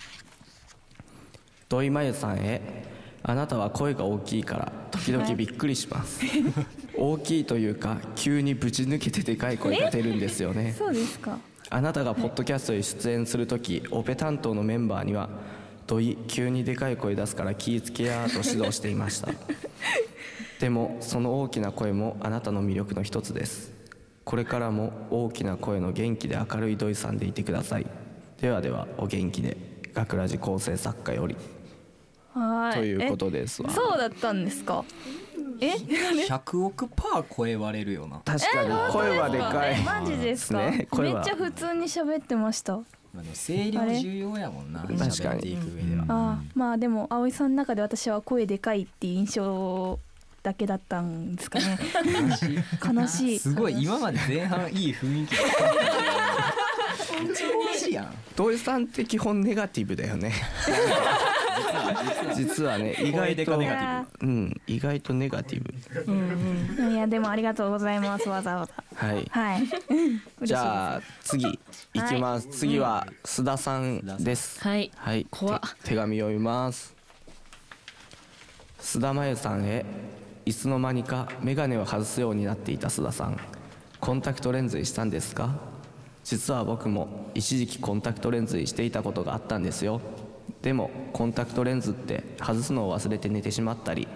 [1.69, 2.61] 土井真由さんへ
[3.23, 6.21] あなたは声が大きいから時々びっくりします。
[6.97, 10.75] 大きいというか急にぶち抜けてでかい声が出るんですよね。
[10.79, 11.39] そうですか。
[11.71, 15.29] あなたがポッドキャストに出演する時オペ担当のメンバーには
[15.89, 19.29] 「土井急にでかい声出すから気ぃつけや」と指導していました
[20.61, 23.73] でもその大きな声もあなたの魅力の一つです。
[24.25, 27.87] これからも大きな声の元気で明るい土井さんでいてください。
[28.41, 29.57] ではではお元気で
[29.93, 31.37] 学ラジ構成作家より。
[32.33, 32.75] はい。
[32.75, 33.69] ということですわ。
[33.71, 34.85] えそうだったんですか？
[35.61, 38.21] え？100億パー超え割れるよな。
[38.25, 39.81] 確かに声はでかい。
[39.81, 40.59] えマジですか？
[40.71, 42.77] ねめっちゃ普通に喋ってました。
[43.13, 44.81] まあ声量重要やもんな。
[44.81, 45.59] 確かに。
[46.09, 50.01] あーまあでも葵さんの中で私は声でかいっていう印象
[50.45, 51.79] だけだったんですかね。
[52.95, 53.39] 悲しい。
[53.39, 55.37] すごい今まで前半いい雰囲気。
[55.37, 55.47] だっ
[57.09, 58.15] ためっちゃ悲しいやん。
[58.37, 60.33] 土井さんって基本ネガティブだよね。
[62.37, 66.93] 実はね 意外とネガうん意外とネガティブ。
[66.93, 68.85] いやでもありがとうございますわざわざ。
[68.97, 69.27] はい。
[69.31, 69.63] はい。
[70.47, 71.59] じゃあ次
[71.95, 74.61] いきます、次は須田さんです。
[74.61, 74.91] はい。
[74.95, 75.27] はい。
[75.85, 76.95] 手紙読みます。
[78.79, 79.87] 須田真由さんへ
[80.47, 83.39] いつの間にか眼鏡を外すようになっていた須田さん。
[84.01, 85.59] コンタクトレンズにしたんですか？
[86.23, 90.01] 実は僕も一時期コンタクトレンズにしていたことがあったんですよ。
[90.61, 94.09] でもコンタクトレンズって外すのを忘れて寝てしまったり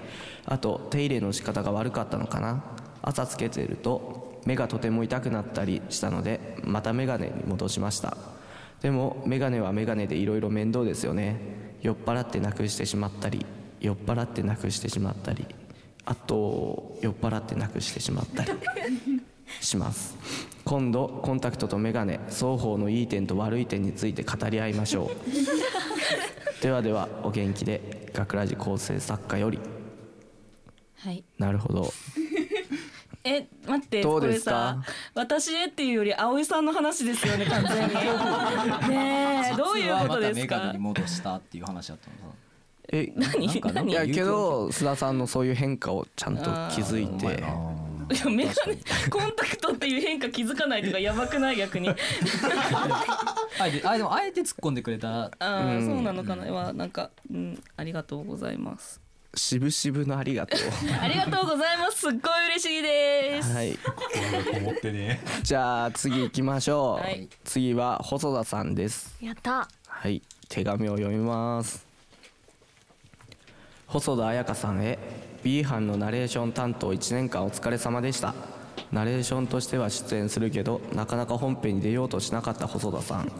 [0.46, 2.62] あと手入れの仕方が悪かったのかな。
[3.00, 8.16] 朝つけてると目がとても痛くなったりしたのでまた眼鏡に戻しました。
[8.82, 11.40] でも眼鏡は眼鏡でいろいろ面倒ですよね。
[11.80, 13.46] 酔っ払ってなくしてしまったり
[13.80, 15.46] 酔っ払ってなくしてしまったり。
[16.10, 18.50] あと酔っ払ってなくしてしまったり
[19.60, 20.16] します。
[20.64, 25.10] 今度コンタクトと眼鏡双方のいい点と悪い点について語り合いましょ
[26.60, 26.62] う。
[26.62, 29.58] ではではお元気で学ラジ構成作家より。
[30.96, 31.22] はい。
[31.36, 31.92] なるほど。
[33.24, 34.50] え待ってどうこれですか？
[34.50, 34.82] さ
[35.14, 37.94] 私へっていうより葵さんの話ですよね完全に。
[38.88, 40.56] ねえどういうことですか？
[40.56, 42.34] 実はまたメガネに戻したっていう話だったの
[42.92, 43.60] え何？
[43.74, 43.90] 何？
[43.90, 47.26] いやけど須田さんのそういう変化をちゃんと気づいて。
[48.10, 48.78] いやメガネ
[49.10, 51.56] コンタクトっていう変化気づかないとかやばくない？
[51.56, 51.90] 逆に。
[53.60, 55.24] あえてあでもあえて突っ込んでくれた。
[55.24, 55.86] ああ、うん。
[55.86, 56.50] そうなのかな？
[56.50, 59.02] はなんかうんありがとうございます。
[59.34, 60.60] 渋々のありがとう。
[61.02, 61.98] ありがとうございます。
[61.98, 63.52] すっごい嬉しいです。
[63.52, 63.78] はい。
[64.56, 65.20] 思ってね。
[65.42, 67.28] じゃあ次行きましょう、はい。
[67.44, 69.14] 次は細田さんです。
[69.20, 69.68] やった。
[69.86, 70.22] はい。
[70.48, 71.86] 手紙を読みます
[73.88, 74.98] 細田彩香さんへ
[75.42, 78.34] B 班のナレーション担当1年間お疲れ様でした。
[78.92, 83.32] ナレーションとしては出演するけどなかなか本編に出ようとしなかった細田さん。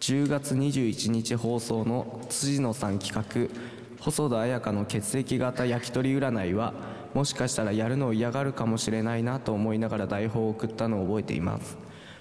[0.00, 3.50] 10月21日放送の辻野さん企画
[3.98, 6.74] 細田彩香の血液型焼き鳥占いは
[7.14, 11.78] もしかしたらやるのを嫌がるかもしれないなと思いながら台本を送ったのを覚えています。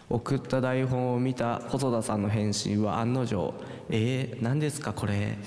[0.09, 3.53] 送った台本を見た細田さんの返信は案の定
[3.89, 5.37] 「えー、何ですかこれ」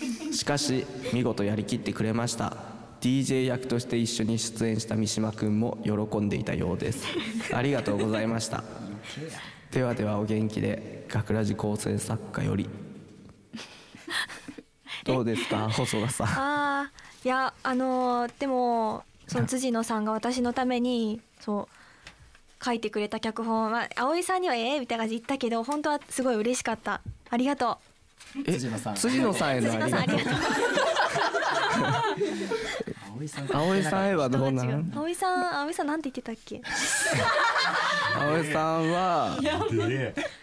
[0.32, 2.56] しかし見事やりきってくれました。
[3.00, 7.04] DJ 役として一緒に出演した三島くんも喜んでいたようです。
[7.52, 8.64] ありがとうございました。
[9.70, 12.66] ではではお元気で学ラジ構成作家より。
[15.04, 16.26] どうですか細田さん？
[16.28, 21.68] あーいやあのーでもその辻野さんが私のためにそ
[22.60, 27.02] う書いてくれた脚本は葵さんにはええみたいな感じで言ったけど本当はすごい嬉しかった
[27.34, 27.76] ありがと
[28.46, 28.94] え辻野さん。
[28.94, 30.08] 辻野さんへのありがとう。
[33.16, 33.46] 葵さん。
[33.48, 36.62] 葵さんへはどうなうん葵さん葵さんなんて言ってたっけ？
[38.16, 39.36] 葵さんは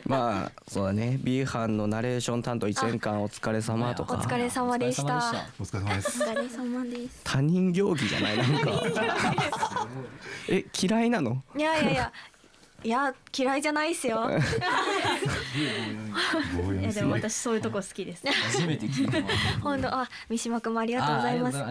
[0.06, 1.18] まあそうだね。
[1.24, 5.44] B 班のナレーション担当1年間お疲れ様とおか疲れ様でした。
[5.60, 7.22] お疲れ様でお疲れ様です。
[7.24, 8.72] 他人行儀じゃないなんか。
[10.50, 11.42] え嫌いなの？
[11.56, 12.12] いやいやいや
[12.84, 14.28] いや嫌いじゃないっすよ。
[16.80, 18.26] いやでも私そういうとこ好きです。
[18.28, 19.24] 初めて聞いたわ。
[19.62, 21.62] 本当あ三島君もありがとうございます。
[21.62, 21.66] あ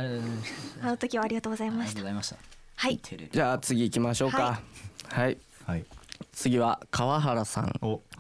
[0.87, 1.96] の時はありがとうございありがました。
[1.96, 2.37] とうございました。
[2.77, 3.01] はい。
[3.33, 4.61] じゃあ次行きましょうか。
[5.09, 5.85] はい、はい。
[6.33, 7.73] 次は川原さん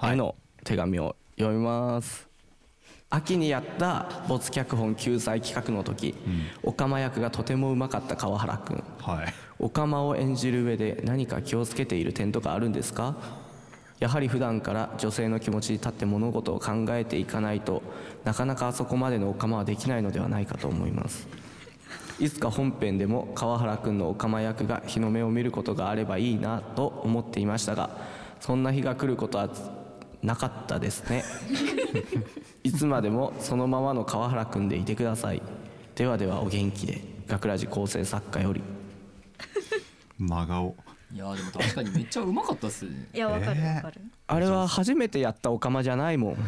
[0.02, 2.28] への手紙を読みます、
[3.08, 6.14] 秋にやった没脚本救済企画の時、
[6.62, 13.16] オカマ役がとてもうまかった川原くんはいオカマを演じる上で何か気をつけている点とかあるんですか？
[13.98, 17.82] やはり普段から女性の気持ちに立って物事を考えていかないと
[18.24, 21.28] なかなかあそこまでのオカマはできないのではないかと思います。
[22.18, 27.96] いつか本編でも川原くんのオカマ役が日の目を見ることがあればいいなと思っていましたが
[28.40, 29.48] そんな日が来ることは
[30.22, 31.24] なかったですね。
[32.64, 35.42] いつまでもそのままの川原くんでいてください。
[35.94, 38.79] ではではお元気で学ラジ構成作家より。
[40.20, 40.76] 真顔。
[41.12, 43.08] いやでも確かにめっちゃうまかったっすね。
[43.12, 46.36] いやわかるわかる、あれは初めてやったオカマじゃないもん。
[46.36, 46.40] そ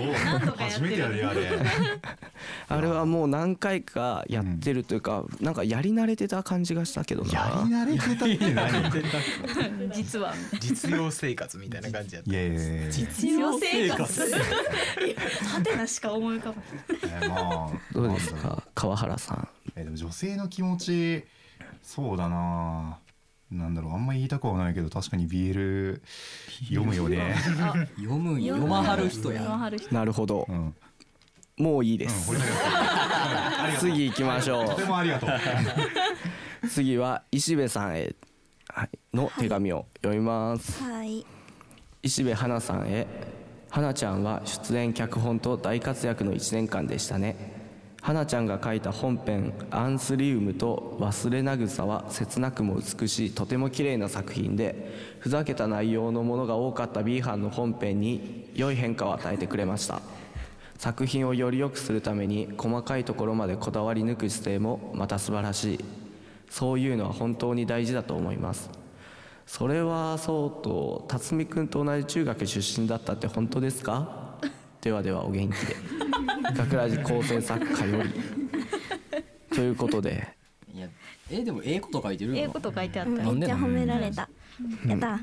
[0.00, 0.12] う。
[0.58, 1.48] 初めてやるよあれ。
[2.68, 7.32] あれはもう何回かやってるというか、なんかやり慣れてた感じがしたけどな。
[7.32, 9.90] やり慣れてたって何？
[9.94, 10.34] 実は。
[10.60, 14.22] 実用生活みたいな感じやったいやいやいや実用生活。
[14.22, 16.64] はてなしか思い浮かばない
[17.02, 17.94] えーまあ。
[17.94, 18.62] どうですか？
[18.74, 19.48] 川原さん。
[19.76, 21.24] えーでも女性の気持ち
[21.84, 22.98] そうだな。
[23.50, 23.92] なんだろう。
[23.92, 26.00] あんまり言いたくはないけど確かに BL
[26.68, 27.34] 読むよね。
[27.96, 29.42] 読む読まはる人や。
[29.42, 29.94] はる人。
[29.94, 30.74] なるほど、うん。
[31.58, 32.38] もういいです、うん
[33.78, 35.30] 次行きましょとてうもありがとう。
[36.68, 38.14] 次は石部さんへ
[38.68, 41.24] はいの手紙を読みます、はい。
[42.02, 43.06] 石部花さんへ。
[43.74, 47.53] 花ちゃんは出演脚本と大活躍の1年間でしたね
[48.04, 60.02] 花ちゃんが書いた本編「アンスリウム」と「忘れなぐさ」は切なくも美しいとても綺麗な作品でふざけた内容のものが多かった B 班の本編に良い変化を与えてくれました。
[60.76, 65.84] 作品をより良くするために細かいところまでこだわり抜く姿勢もまた素晴らしい。
[66.50, 68.68] そういうのは本当に大事だと思います。
[69.46, 74.36] それはそうと辰巳君と同じ中学出身だったって本当ですか？
[74.82, 75.93] ではではお元気で。
[76.52, 78.10] 学ラジ構成作家より。
[79.54, 80.36] ということで。
[80.74, 80.88] いや
[81.30, 83.10] えでもええこと書いてるええこと書いてあった。
[83.10, 84.28] めっちゃ褒められた。
[84.86, 85.20] やった。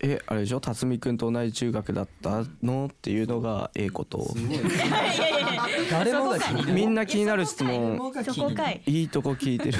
[0.00, 0.60] えあれでしょ？
[0.60, 2.88] 辰巳君と同じ中学だったの？
[2.92, 4.24] っていうのがええこと。
[4.24, 4.58] すごい。
[5.90, 7.98] 誰もがみんな気になる質問。
[8.24, 8.82] そこかい。
[8.86, 9.78] いいとこ聞いてる。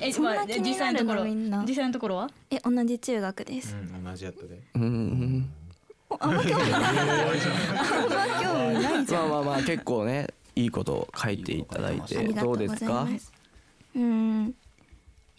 [0.00, 1.24] えまあ気になるの実際のところ。
[1.66, 2.30] 実際のところは？
[2.50, 3.76] え同じ中学です。
[4.04, 4.60] 同じやったで。
[4.74, 5.50] うーん
[6.20, 6.82] あんま興味ない。
[6.84, 9.28] あんま興味ないじゃん。
[9.28, 13.06] まあまあまあ結構ねいいことを書いていただいてどうですか？
[13.94, 14.54] うん。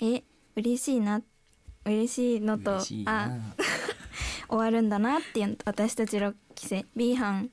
[0.01, 0.23] え
[0.55, 1.21] 嬉しいな。
[1.86, 3.31] 嬉しいのとあ
[4.47, 7.49] 終わるんだなっていう私たち6期生 B 班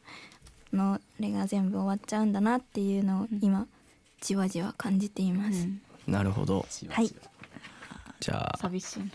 [0.73, 3.67] のあれが全部終わっちゃうんだなっていうのを今
[4.21, 5.67] じわじわ感じています、
[6.07, 6.65] なるほど。
[6.91, 7.13] はい。
[8.21, 8.99] じゃあ寂しい。
[9.01, 9.07] な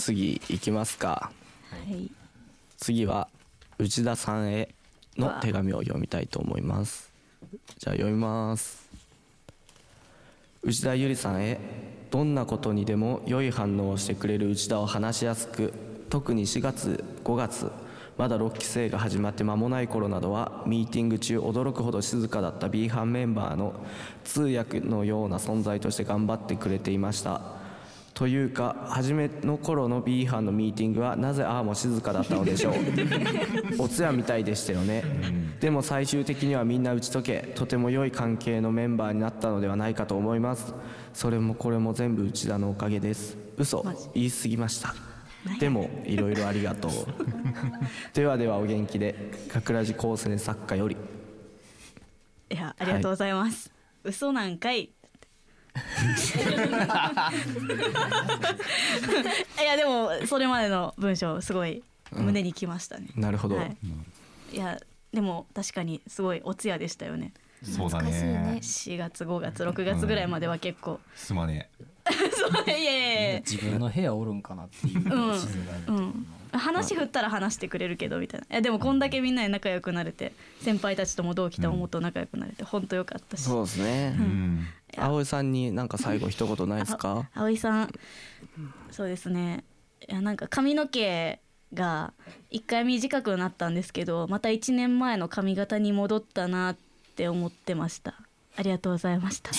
[0.00, 1.30] 次いきますか。
[1.70, 2.10] はい
[2.82, 3.28] 次は
[3.78, 4.68] 内田さんへ
[5.16, 7.12] の手紙を読みたいと思います。
[7.78, 8.88] じゃあ読みます。
[10.64, 11.60] 内田ゆりさんへ
[12.10, 15.72] どんなことにでも良い反応をしてくれる内田を話しやすく
[16.10, 17.70] 特に4月5月
[18.18, 23.74] まだ6期生が始まって間もない頃などはミーティング中驚くほど静かだった B 班メンバーの
[24.24, 27.61] 通訳のような存在として頑張ってくれていました
[28.14, 32.74] というか初めの頃の B 班のミーティングはなぜああも静かだったのでしょう。
[33.82, 35.02] お通夜みたいでしたよね、
[35.60, 40.74] でも最終的にはみんな打ち解けとても良い関係のメンバーになったのではないかと思います。
[41.14, 43.36] それもこれも全部内田のおかげです。
[43.56, 44.94] 嘘言い過ぎました。
[45.58, 46.92] でもいろいろありがとう。
[48.14, 50.96] ではではお元気で学ラジ高専作家より。
[52.50, 53.72] いやありがとうございます、
[54.04, 54.90] 嘘なんかい
[59.60, 61.82] いやでもそれまでの文章すごい
[62.12, 63.76] 胸にきましたね、なるほど、はい。
[64.52, 64.78] いや
[65.12, 67.32] でも確かにすごいお通夜でしたよね。
[67.62, 68.10] そうだね。
[68.10, 68.58] 懐かしいね。
[68.60, 71.70] 4月5月6月ぐらいまでは結構、すまね
[72.10, 75.02] そういやいやいや自分の部屋おるんかなっていう
[76.52, 78.46] 話振ったら話してくれるけどみたいな。
[78.50, 84.16] いやでもこんだけみんなで仲良くなれて先輩たちとも同期とももっと仲良くなれて本当良かったし、そうですね、
[84.96, 87.28] 葵さんになんか最後一言ないですか？
[87.34, 87.92] 葵さん。
[88.90, 89.64] そうですね。
[90.08, 91.40] いやなんか髪の毛
[91.72, 92.12] が
[92.50, 96.76] 一回短くなったんですけどまた1年前の髪型に戻ったなっ
[97.16, 98.14] て思ってました。
[98.56, 99.50] ありがとうございました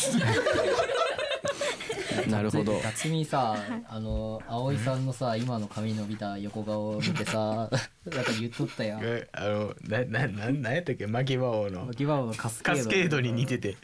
[2.28, 2.80] なるほど。
[2.84, 3.56] 辰巳さ
[3.90, 7.70] あの葵さんのさ今の髪伸びた横顔を見てさ
[8.06, 9.02] なんか言っとったやん。
[9.04, 11.08] えあのななななんやったっけ？
[11.08, 11.86] 巻き場王の。
[11.86, 12.78] 巻き場王のカスケード。
[12.78, 13.78] カスケードに似てて。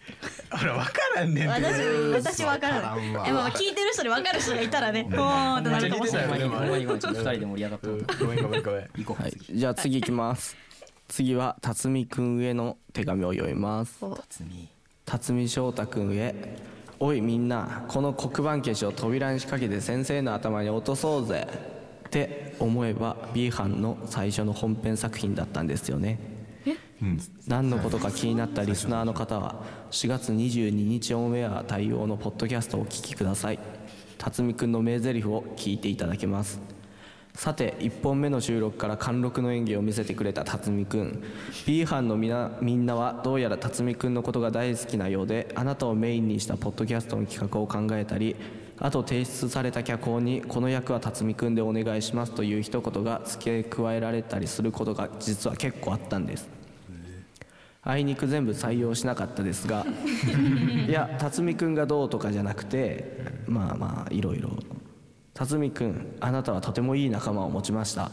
[0.52, 1.50] ほら分からんねんて。
[1.50, 1.80] 私
[2.14, 5.08] 私分からないえまあまあ聞いてる人で分かる人がいたらね。
[5.10, 6.86] おーってなるかもしれないほんまに。
[6.86, 8.90] ごめんちょっと二人で盛り上がったごめんごめんごめん。
[8.98, 9.22] 行こう。
[9.22, 10.56] はい、じゃあ次いきます。
[11.08, 14.00] 次は辰巳くんへの手紙を読みます。
[14.00, 14.70] 辰巳。
[15.06, 16.36] 辰巳翔太くんへ
[17.00, 21.48] おいみんなこの黒板消しを扉に仕掛けて先生の頭に落とそうぜ
[22.08, 26.20] って思えば B 班の最初の本編作品だったんですよね。
[27.48, 33.60] 何のことか気になったリスナーの方は4月22日オンエア対応のポッドキャストをお聞きください。
[34.20, 36.60] 辰巳くんの名台詞を聞いていただけます
[37.40, 41.24] さて1本目の収録から貫禄の演技を見せてくれた辰巳くん。
[41.66, 48.36] B 班のみなみんなはどうやら辰巳くんのことが大好きなようであなたをメインにしたポッドキャストの企画を考えたり
[48.78, 56.50] あと提出された脚本にこの役は辰巳くんでお願いしますという一言が付け加えられたりすることが実は結構あったんです。
[57.84, 59.86] あいにく全部採用しなかったですが
[60.90, 64.50] いや辰巳くんがどうとかじゃなくてまあまあいろいろ
[65.40, 68.12] 辰巳くんあなたはとてもいい仲間を持ちました。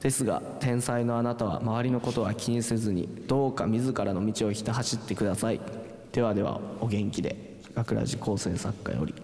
[0.00, 5.60] ですが天才のあなたは周りのことは気にせずにどうか自らの道をひた走ってください。
[6.12, 9.14] ではではお元気で学ラジ構成作家より。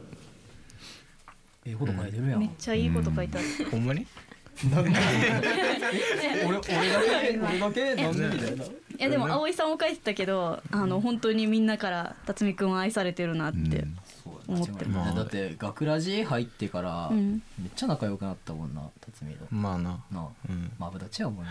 [1.66, 2.40] ええこと書いてるやん。
[2.40, 4.06] めっちゃいいこと書いてある、ほんまに？
[4.70, 4.90] なんで
[6.46, 7.38] 俺俺だけ？
[7.38, 7.94] 俺だけ？
[7.96, 8.28] なんで？
[8.28, 13.84] みたいないやでも葵さんも書いてたけどあの本当にみんなから辰巳くんは愛されてるなって
[14.48, 17.42] 思ってまだって学ラジ入ってからうん。
[17.58, 20.28] めっちゃ仲良くなったもんな辰巳とまあななあ
[20.78, 21.50] マブダチやもんな。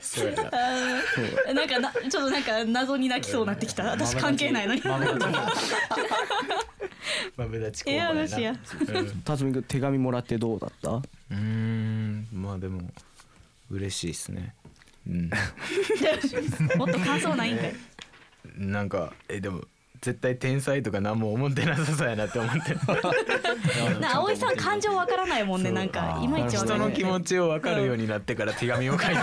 [0.00, 0.50] そうやな。
[1.46, 3.84] すなんかなちょっとなんか謎に泣きそうになってきた。
[3.84, 4.82] 私関係ないのに。
[7.36, 8.54] マブダチええ話や
[9.24, 10.90] 辰巳くん手紙もらってどうだった？
[10.90, 12.80] うーんまあでも
[13.70, 14.54] 嬉しいですね。
[15.06, 15.30] うん。
[16.76, 17.74] もっと感想ないんかい。
[18.56, 19.62] なんかえでも
[20.04, 22.74] 絶対天才とか何も思ってなさそうやなって思って
[24.00, 29.22] な葵さん感情わからないもんねなんかいまいち人の気持ちを分かるようになってから手紙を書いて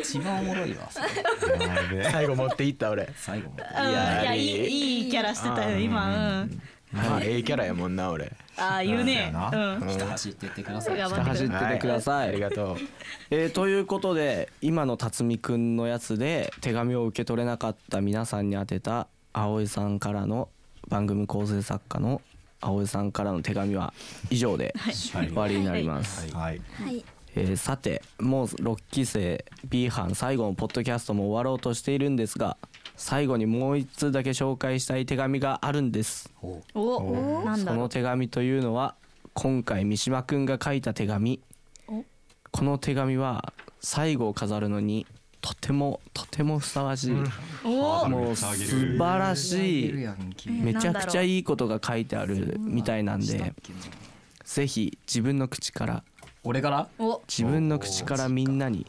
[0.00, 0.88] 一番おもろいわ
[2.10, 3.08] 最後持っていった俺。
[3.14, 6.40] 最後うんいやいいいいキャラしてたよ今。
[6.40, 6.62] うん
[6.92, 8.32] まあええキャラやもんな俺。
[8.56, 9.32] ああ言うね。
[9.34, 9.88] うん。
[9.88, 10.98] ひた走ってってください。
[10.98, 12.76] 頑張下走っててください、ありがとう。
[13.30, 20.48] えーということで今の辰巳くんのやつで手紙を受け取れなかった皆さんに宛てた葵さんからの
[20.88, 22.20] 番組構成作家の
[22.60, 23.94] 葵さんからの手紙は
[24.30, 26.60] 以上で終わりになります、はい。
[26.74, 27.04] はい。
[27.34, 32.58] えーさてもう6期生 B 班最後のポッドキャストも終わろうとしているんですが
[33.02, 36.32] 最後にもう一通だけ紹介したい手紙があるんです。
[36.40, 37.42] お。
[37.44, 37.74] なんだろう。
[37.76, 38.94] その手紙というのは
[39.34, 41.40] 今回三島くんが書いた手紙。
[41.88, 42.04] お。
[42.52, 45.04] この手紙は最後を飾るのに
[45.40, 47.16] とてもとてもふさわしい、
[47.64, 48.08] お。
[48.08, 49.92] もう素晴らしい。
[50.48, 53.52] めちゃくちゃいいことが書いてあるみたいなんで
[54.44, 56.04] ぜひ自分の口から
[56.44, 56.88] 俺から？
[57.26, 58.86] 自分の口からみんなに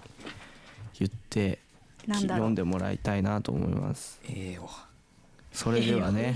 [0.99, 1.62] 言って
[2.07, 4.19] 読んでもらいたいなと思います。
[4.29, 4.69] ええよ
[5.51, 6.35] それではね。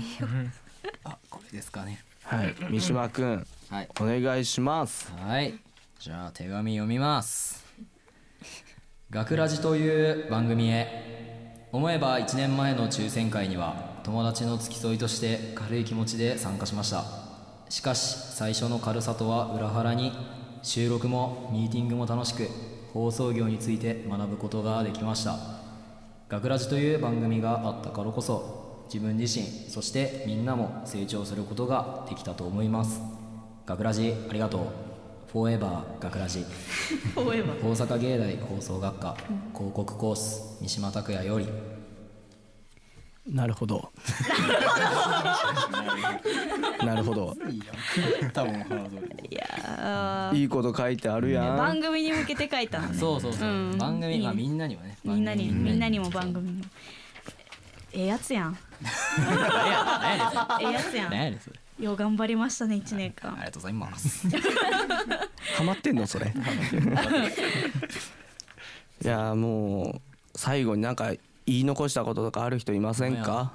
[1.04, 2.02] あこれですかね。
[2.22, 2.54] はい。
[2.70, 3.88] 三島くんはい。
[4.00, 5.12] お願いします。
[5.12, 5.54] はい。
[5.98, 7.66] じゃあ手紙読みます
[9.10, 11.66] 「学ラジという番組へ。
[11.70, 17.04] 思えば1年前の抽選会には友達の付き添いとして軽い気持ちで参加しました。
[17.68, 20.12] しかし最初の軽さとは裏腹に
[20.62, 22.48] 収録もミーティングも楽しく
[22.92, 25.57] 放送業について学ぶことができました
[26.28, 33.00] 学ラジという番組があったからこそ自分自身そしてみんなも成長することができたと思います。
[33.64, 34.60] 学ラジありがとう。
[35.32, 36.44] フォーエバー学ラジ。
[37.16, 39.16] 大阪芸大放送学科
[39.54, 41.46] 広告コース三島拓也より
[43.34, 43.92] なるほど。
[46.84, 47.36] なるほど。
[48.32, 48.54] 多分
[49.30, 51.56] いやいいこと書いてあるやん。
[51.56, 52.98] 番組に向けて書いたのね。
[52.98, 53.76] そうそうそう、ん。
[53.76, 54.96] 番組がみんなにもね。
[55.04, 56.64] みんなにみんなにも番組も。
[57.92, 58.58] ええやつやん。
[58.82, 58.86] え
[60.60, 61.10] えやつやん。
[61.10, 61.92] 何それよ。
[61.92, 63.32] う頑張りましたね一年間。
[63.34, 64.26] ありがとうございます。
[65.56, 66.06] ハマってんの？
[66.06, 66.32] それ。
[69.04, 70.00] いやもう
[70.34, 71.12] 最後になんか
[71.48, 73.52] 言い残したこととかある人いませんか？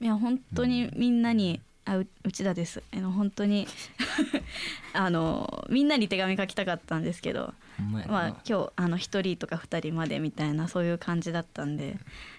[0.00, 2.82] いや本当にみんなにあう内田です。
[2.92, 3.66] あの本当に
[4.92, 7.54] あのみんなに手紙書きたかったんですけど
[8.06, 11.96] まあ今日あの一人とか二人までみたいなそういう感じだったんで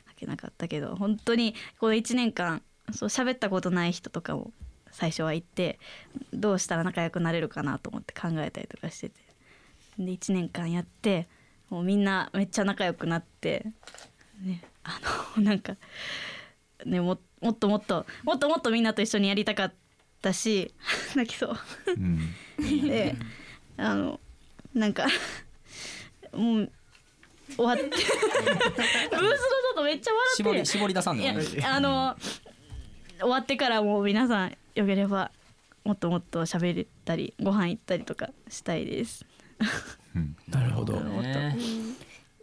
[0.09, 4.51] 書けなかったけど本当にこの1年間そう喋ったことない人とかも
[4.91, 5.79] 最初は行って
[6.33, 9.25] どうしたら仲良くなれるかなと思って考えたりとかしてて。
[9.97, 11.27] で1年間やって
[11.69, 13.65] もうみんなめっちゃ仲良くなって
[14.41, 14.99] ねあ
[15.38, 15.75] の なんか
[16.86, 19.73] ねももっともっともっともっとみんなと一緒にやりたかっ
[20.21, 20.73] たし
[21.15, 21.57] 泣きそう。
[22.59, 23.15] で
[23.77, 24.19] あの
[24.73, 25.07] なんか
[26.33, 26.71] もう
[27.55, 27.83] 終わって。
[27.89, 28.01] ブース
[29.11, 29.27] の
[29.75, 30.36] 外めっちゃ笑って。
[30.38, 31.21] 絞り絞り出さん
[31.65, 32.17] あの
[33.19, 35.31] 終わってからもう皆さんよければ
[35.83, 39.25] もっともっと喋れたりご飯行ったりとかしたいです。
[40.47, 40.99] なるほど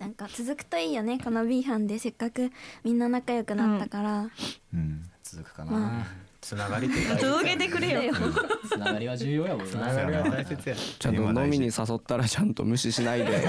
[0.03, 2.51] なんか続くといいよねこの B 班でせっかく
[2.83, 4.29] みんな仲良くなったから、
[5.23, 6.07] 続くかまな
[6.41, 6.91] つながりっ
[7.21, 8.13] 続けてくれよ。
[8.69, 9.71] つながりは重要やもんな。
[9.71, 9.95] つな。
[9.95, 10.75] がりは大切や。
[10.75, 13.27] ちゃんと飲みに誘ったらちゃんと無視しないで。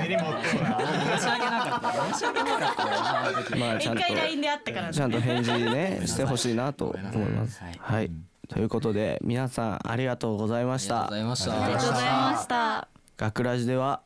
[0.00, 0.80] 根に持ってもら
[1.16, 2.82] 申し訳なかった申し訳なかった。
[2.82, 4.92] よなあの時まあちゃんと一回 LINE で会ったからね。
[4.92, 7.62] ちゃんと返事ねしてほしいなと思います。
[7.78, 8.10] はい。
[8.48, 11.06] ということで皆さんありがとうございました。
[11.06, 11.64] ありがとうございました。
[11.64, 12.99] ありがとうございました。
[13.20, 14.00] 学ラジでは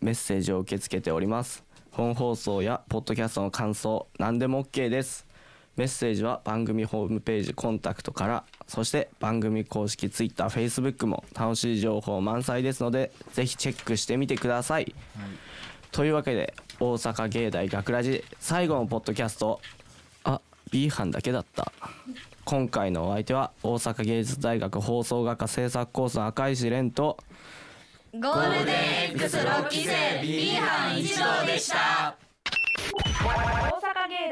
[0.00, 1.62] メッセージを受け付けております。
[1.92, 5.24] 本放送やポッドキャストの感想何でも OK です。
[5.76, 14.92] メッセージは番組ホームページコンタクトからそして番組公式 TwitterFacebook も楽しい情報満載ですのでぜひチェックしてみてください、
[15.92, 19.60] というわけで大阪芸大学ラジ最後のポッドキャスト
[20.24, 20.40] あ
[20.72, 21.70] B 班だけだった。
[22.44, 27.16] 今回のお相手は大阪芸術大学放送学科制作コースの赤石蓮と
[28.18, 32.16] ゴールデン X6 期生 B 班一同でした。
[33.22, 34.30] 大阪芸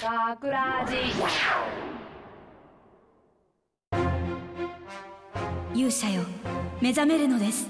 [0.00, 0.94] 大学ラジ
[5.74, 6.22] 勇者よ
[6.80, 7.66] 目覚めるのです。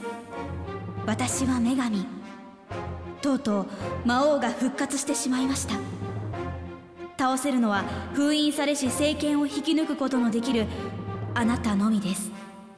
[1.07, 2.07] 私は女神。
[3.23, 3.67] とうとう
[4.05, 5.77] 魔王が復活してしまいました。
[7.19, 10.67] 倒せるのは封印されし聖剣を引き抜くことのできる
[11.35, 12.31] あなたのみです。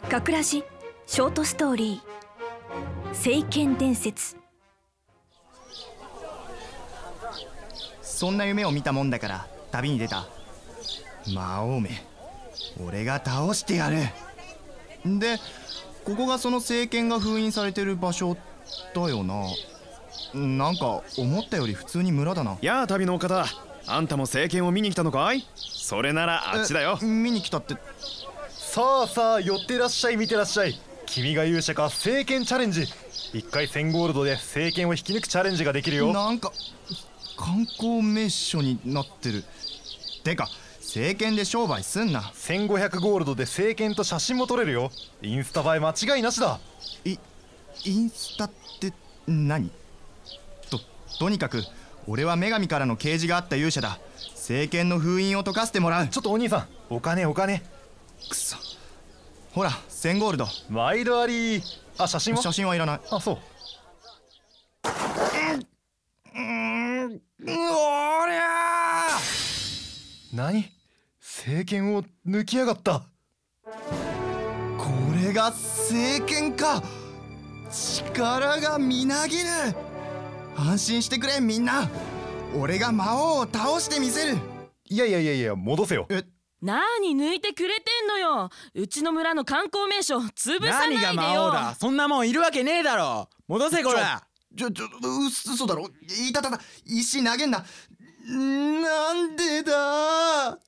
[0.08, 0.62] 学ラジ
[1.06, 2.29] ショートストーリー。
[3.12, 4.36] 聖剣伝説。
[8.00, 10.26] そんな夢を見たもんだから旅に出た。
[11.34, 11.90] 魔王め
[12.82, 13.98] 俺が倒してやる。
[15.18, 15.38] で
[16.04, 18.36] ここがその聖剣が封印されてる場所
[18.94, 19.44] だよな。
[20.34, 22.58] なんか思ったより普通に村だな。
[22.62, 23.44] やあ旅のお方
[23.86, 25.44] あんたも聖剣を見に来たのかい？
[25.56, 26.98] それならあっちだよ。
[27.02, 27.74] 見に来たって。
[28.50, 30.78] さあさあ寄ってらっしゃい見てらっしゃい
[31.12, 32.82] 君が勇者か聖剣チャレンジ。
[33.32, 36.12] 1回1000ゴールドで聖剣を引き抜くチャレンジができるよ。
[36.12, 36.52] なんか
[37.36, 39.42] 観光名所になってる。
[40.22, 40.48] てか
[40.80, 42.20] 聖剣で商売すんな。
[42.20, 44.92] 1500ゴールドで聖剣と写真も撮れるよ。
[45.20, 46.60] インスタ映え間違いなしだ。
[47.04, 47.16] い
[47.86, 48.92] インスタって
[49.26, 49.68] 何？
[50.70, 50.78] と
[51.18, 51.64] とにかく
[52.06, 53.98] 俺は女神からの啓示があった勇者だ。
[54.36, 56.06] 聖剣の封印を解かせてもらう。
[56.06, 57.64] ちょっとお兄さんお金お金。
[58.28, 58.56] くそ
[59.52, 60.46] ほら1000ゴールド。
[60.68, 61.62] 毎度あり。
[61.98, 62.42] あ写真は？
[62.42, 63.00] 写真はいらない。
[63.10, 63.38] あそう。
[66.34, 69.08] うんおりゃ
[70.32, 70.70] 何？
[71.20, 73.02] 聖剣を抜きやがった。
[73.64, 73.72] こ
[75.20, 76.82] れが聖剣か。
[77.70, 79.48] 力がみなぎる。
[80.56, 81.88] 安心してくれみんな。
[82.56, 84.38] 俺が魔王を倒してみせる。
[84.88, 86.06] いやいやいやいや戻せよ。
[86.08, 86.22] え
[86.62, 88.50] 何抜いてくれてんのよ。
[88.74, 91.00] うちの村の観光名所潰さないでよ。
[91.00, 91.74] 何が魔王だ。
[91.74, 93.28] そんなもんいるわけねえだろ。
[93.48, 94.22] 戻せこら。
[94.56, 94.88] ちょちょう
[95.26, 95.88] 嘘だろ。
[96.28, 96.60] いたたた。
[96.84, 97.64] 石投げんな。
[98.26, 100.58] なんでだ？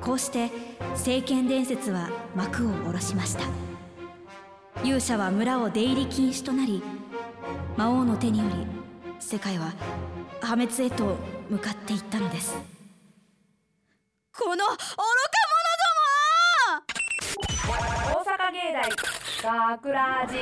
[0.00, 0.50] こうして
[0.94, 3.44] 聖剣伝説は幕を下ろしました。
[4.84, 6.82] 勇者は村を出入り禁止となり
[7.76, 8.54] 魔王の手により
[9.18, 9.72] 世界は
[10.40, 11.16] 破滅へと
[11.50, 12.56] 向かっていったのです
[14.38, 14.78] この愚か
[18.06, 20.36] 大阪芸大学ラジ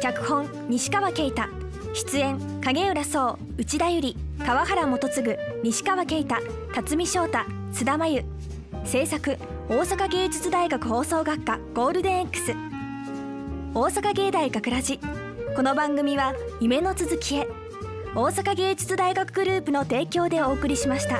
[0.00, 1.48] 脚本西川圭太。
[1.92, 6.36] 出演影浦壮内田由里川原元次西川圭太
[6.74, 7.40] 辰巳翔太
[7.74, 8.24] 津田真由。
[8.86, 9.36] 制作
[9.68, 12.54] 大阪芸術大学放送学科ゴールデン X
[13.74, 14.98] 大阪芸大学ラジ。
[15.54, 17.46] この番組は夢の続きへ
[18.14, 21.18] 大阪芸術大学グループの提供でお送りしました。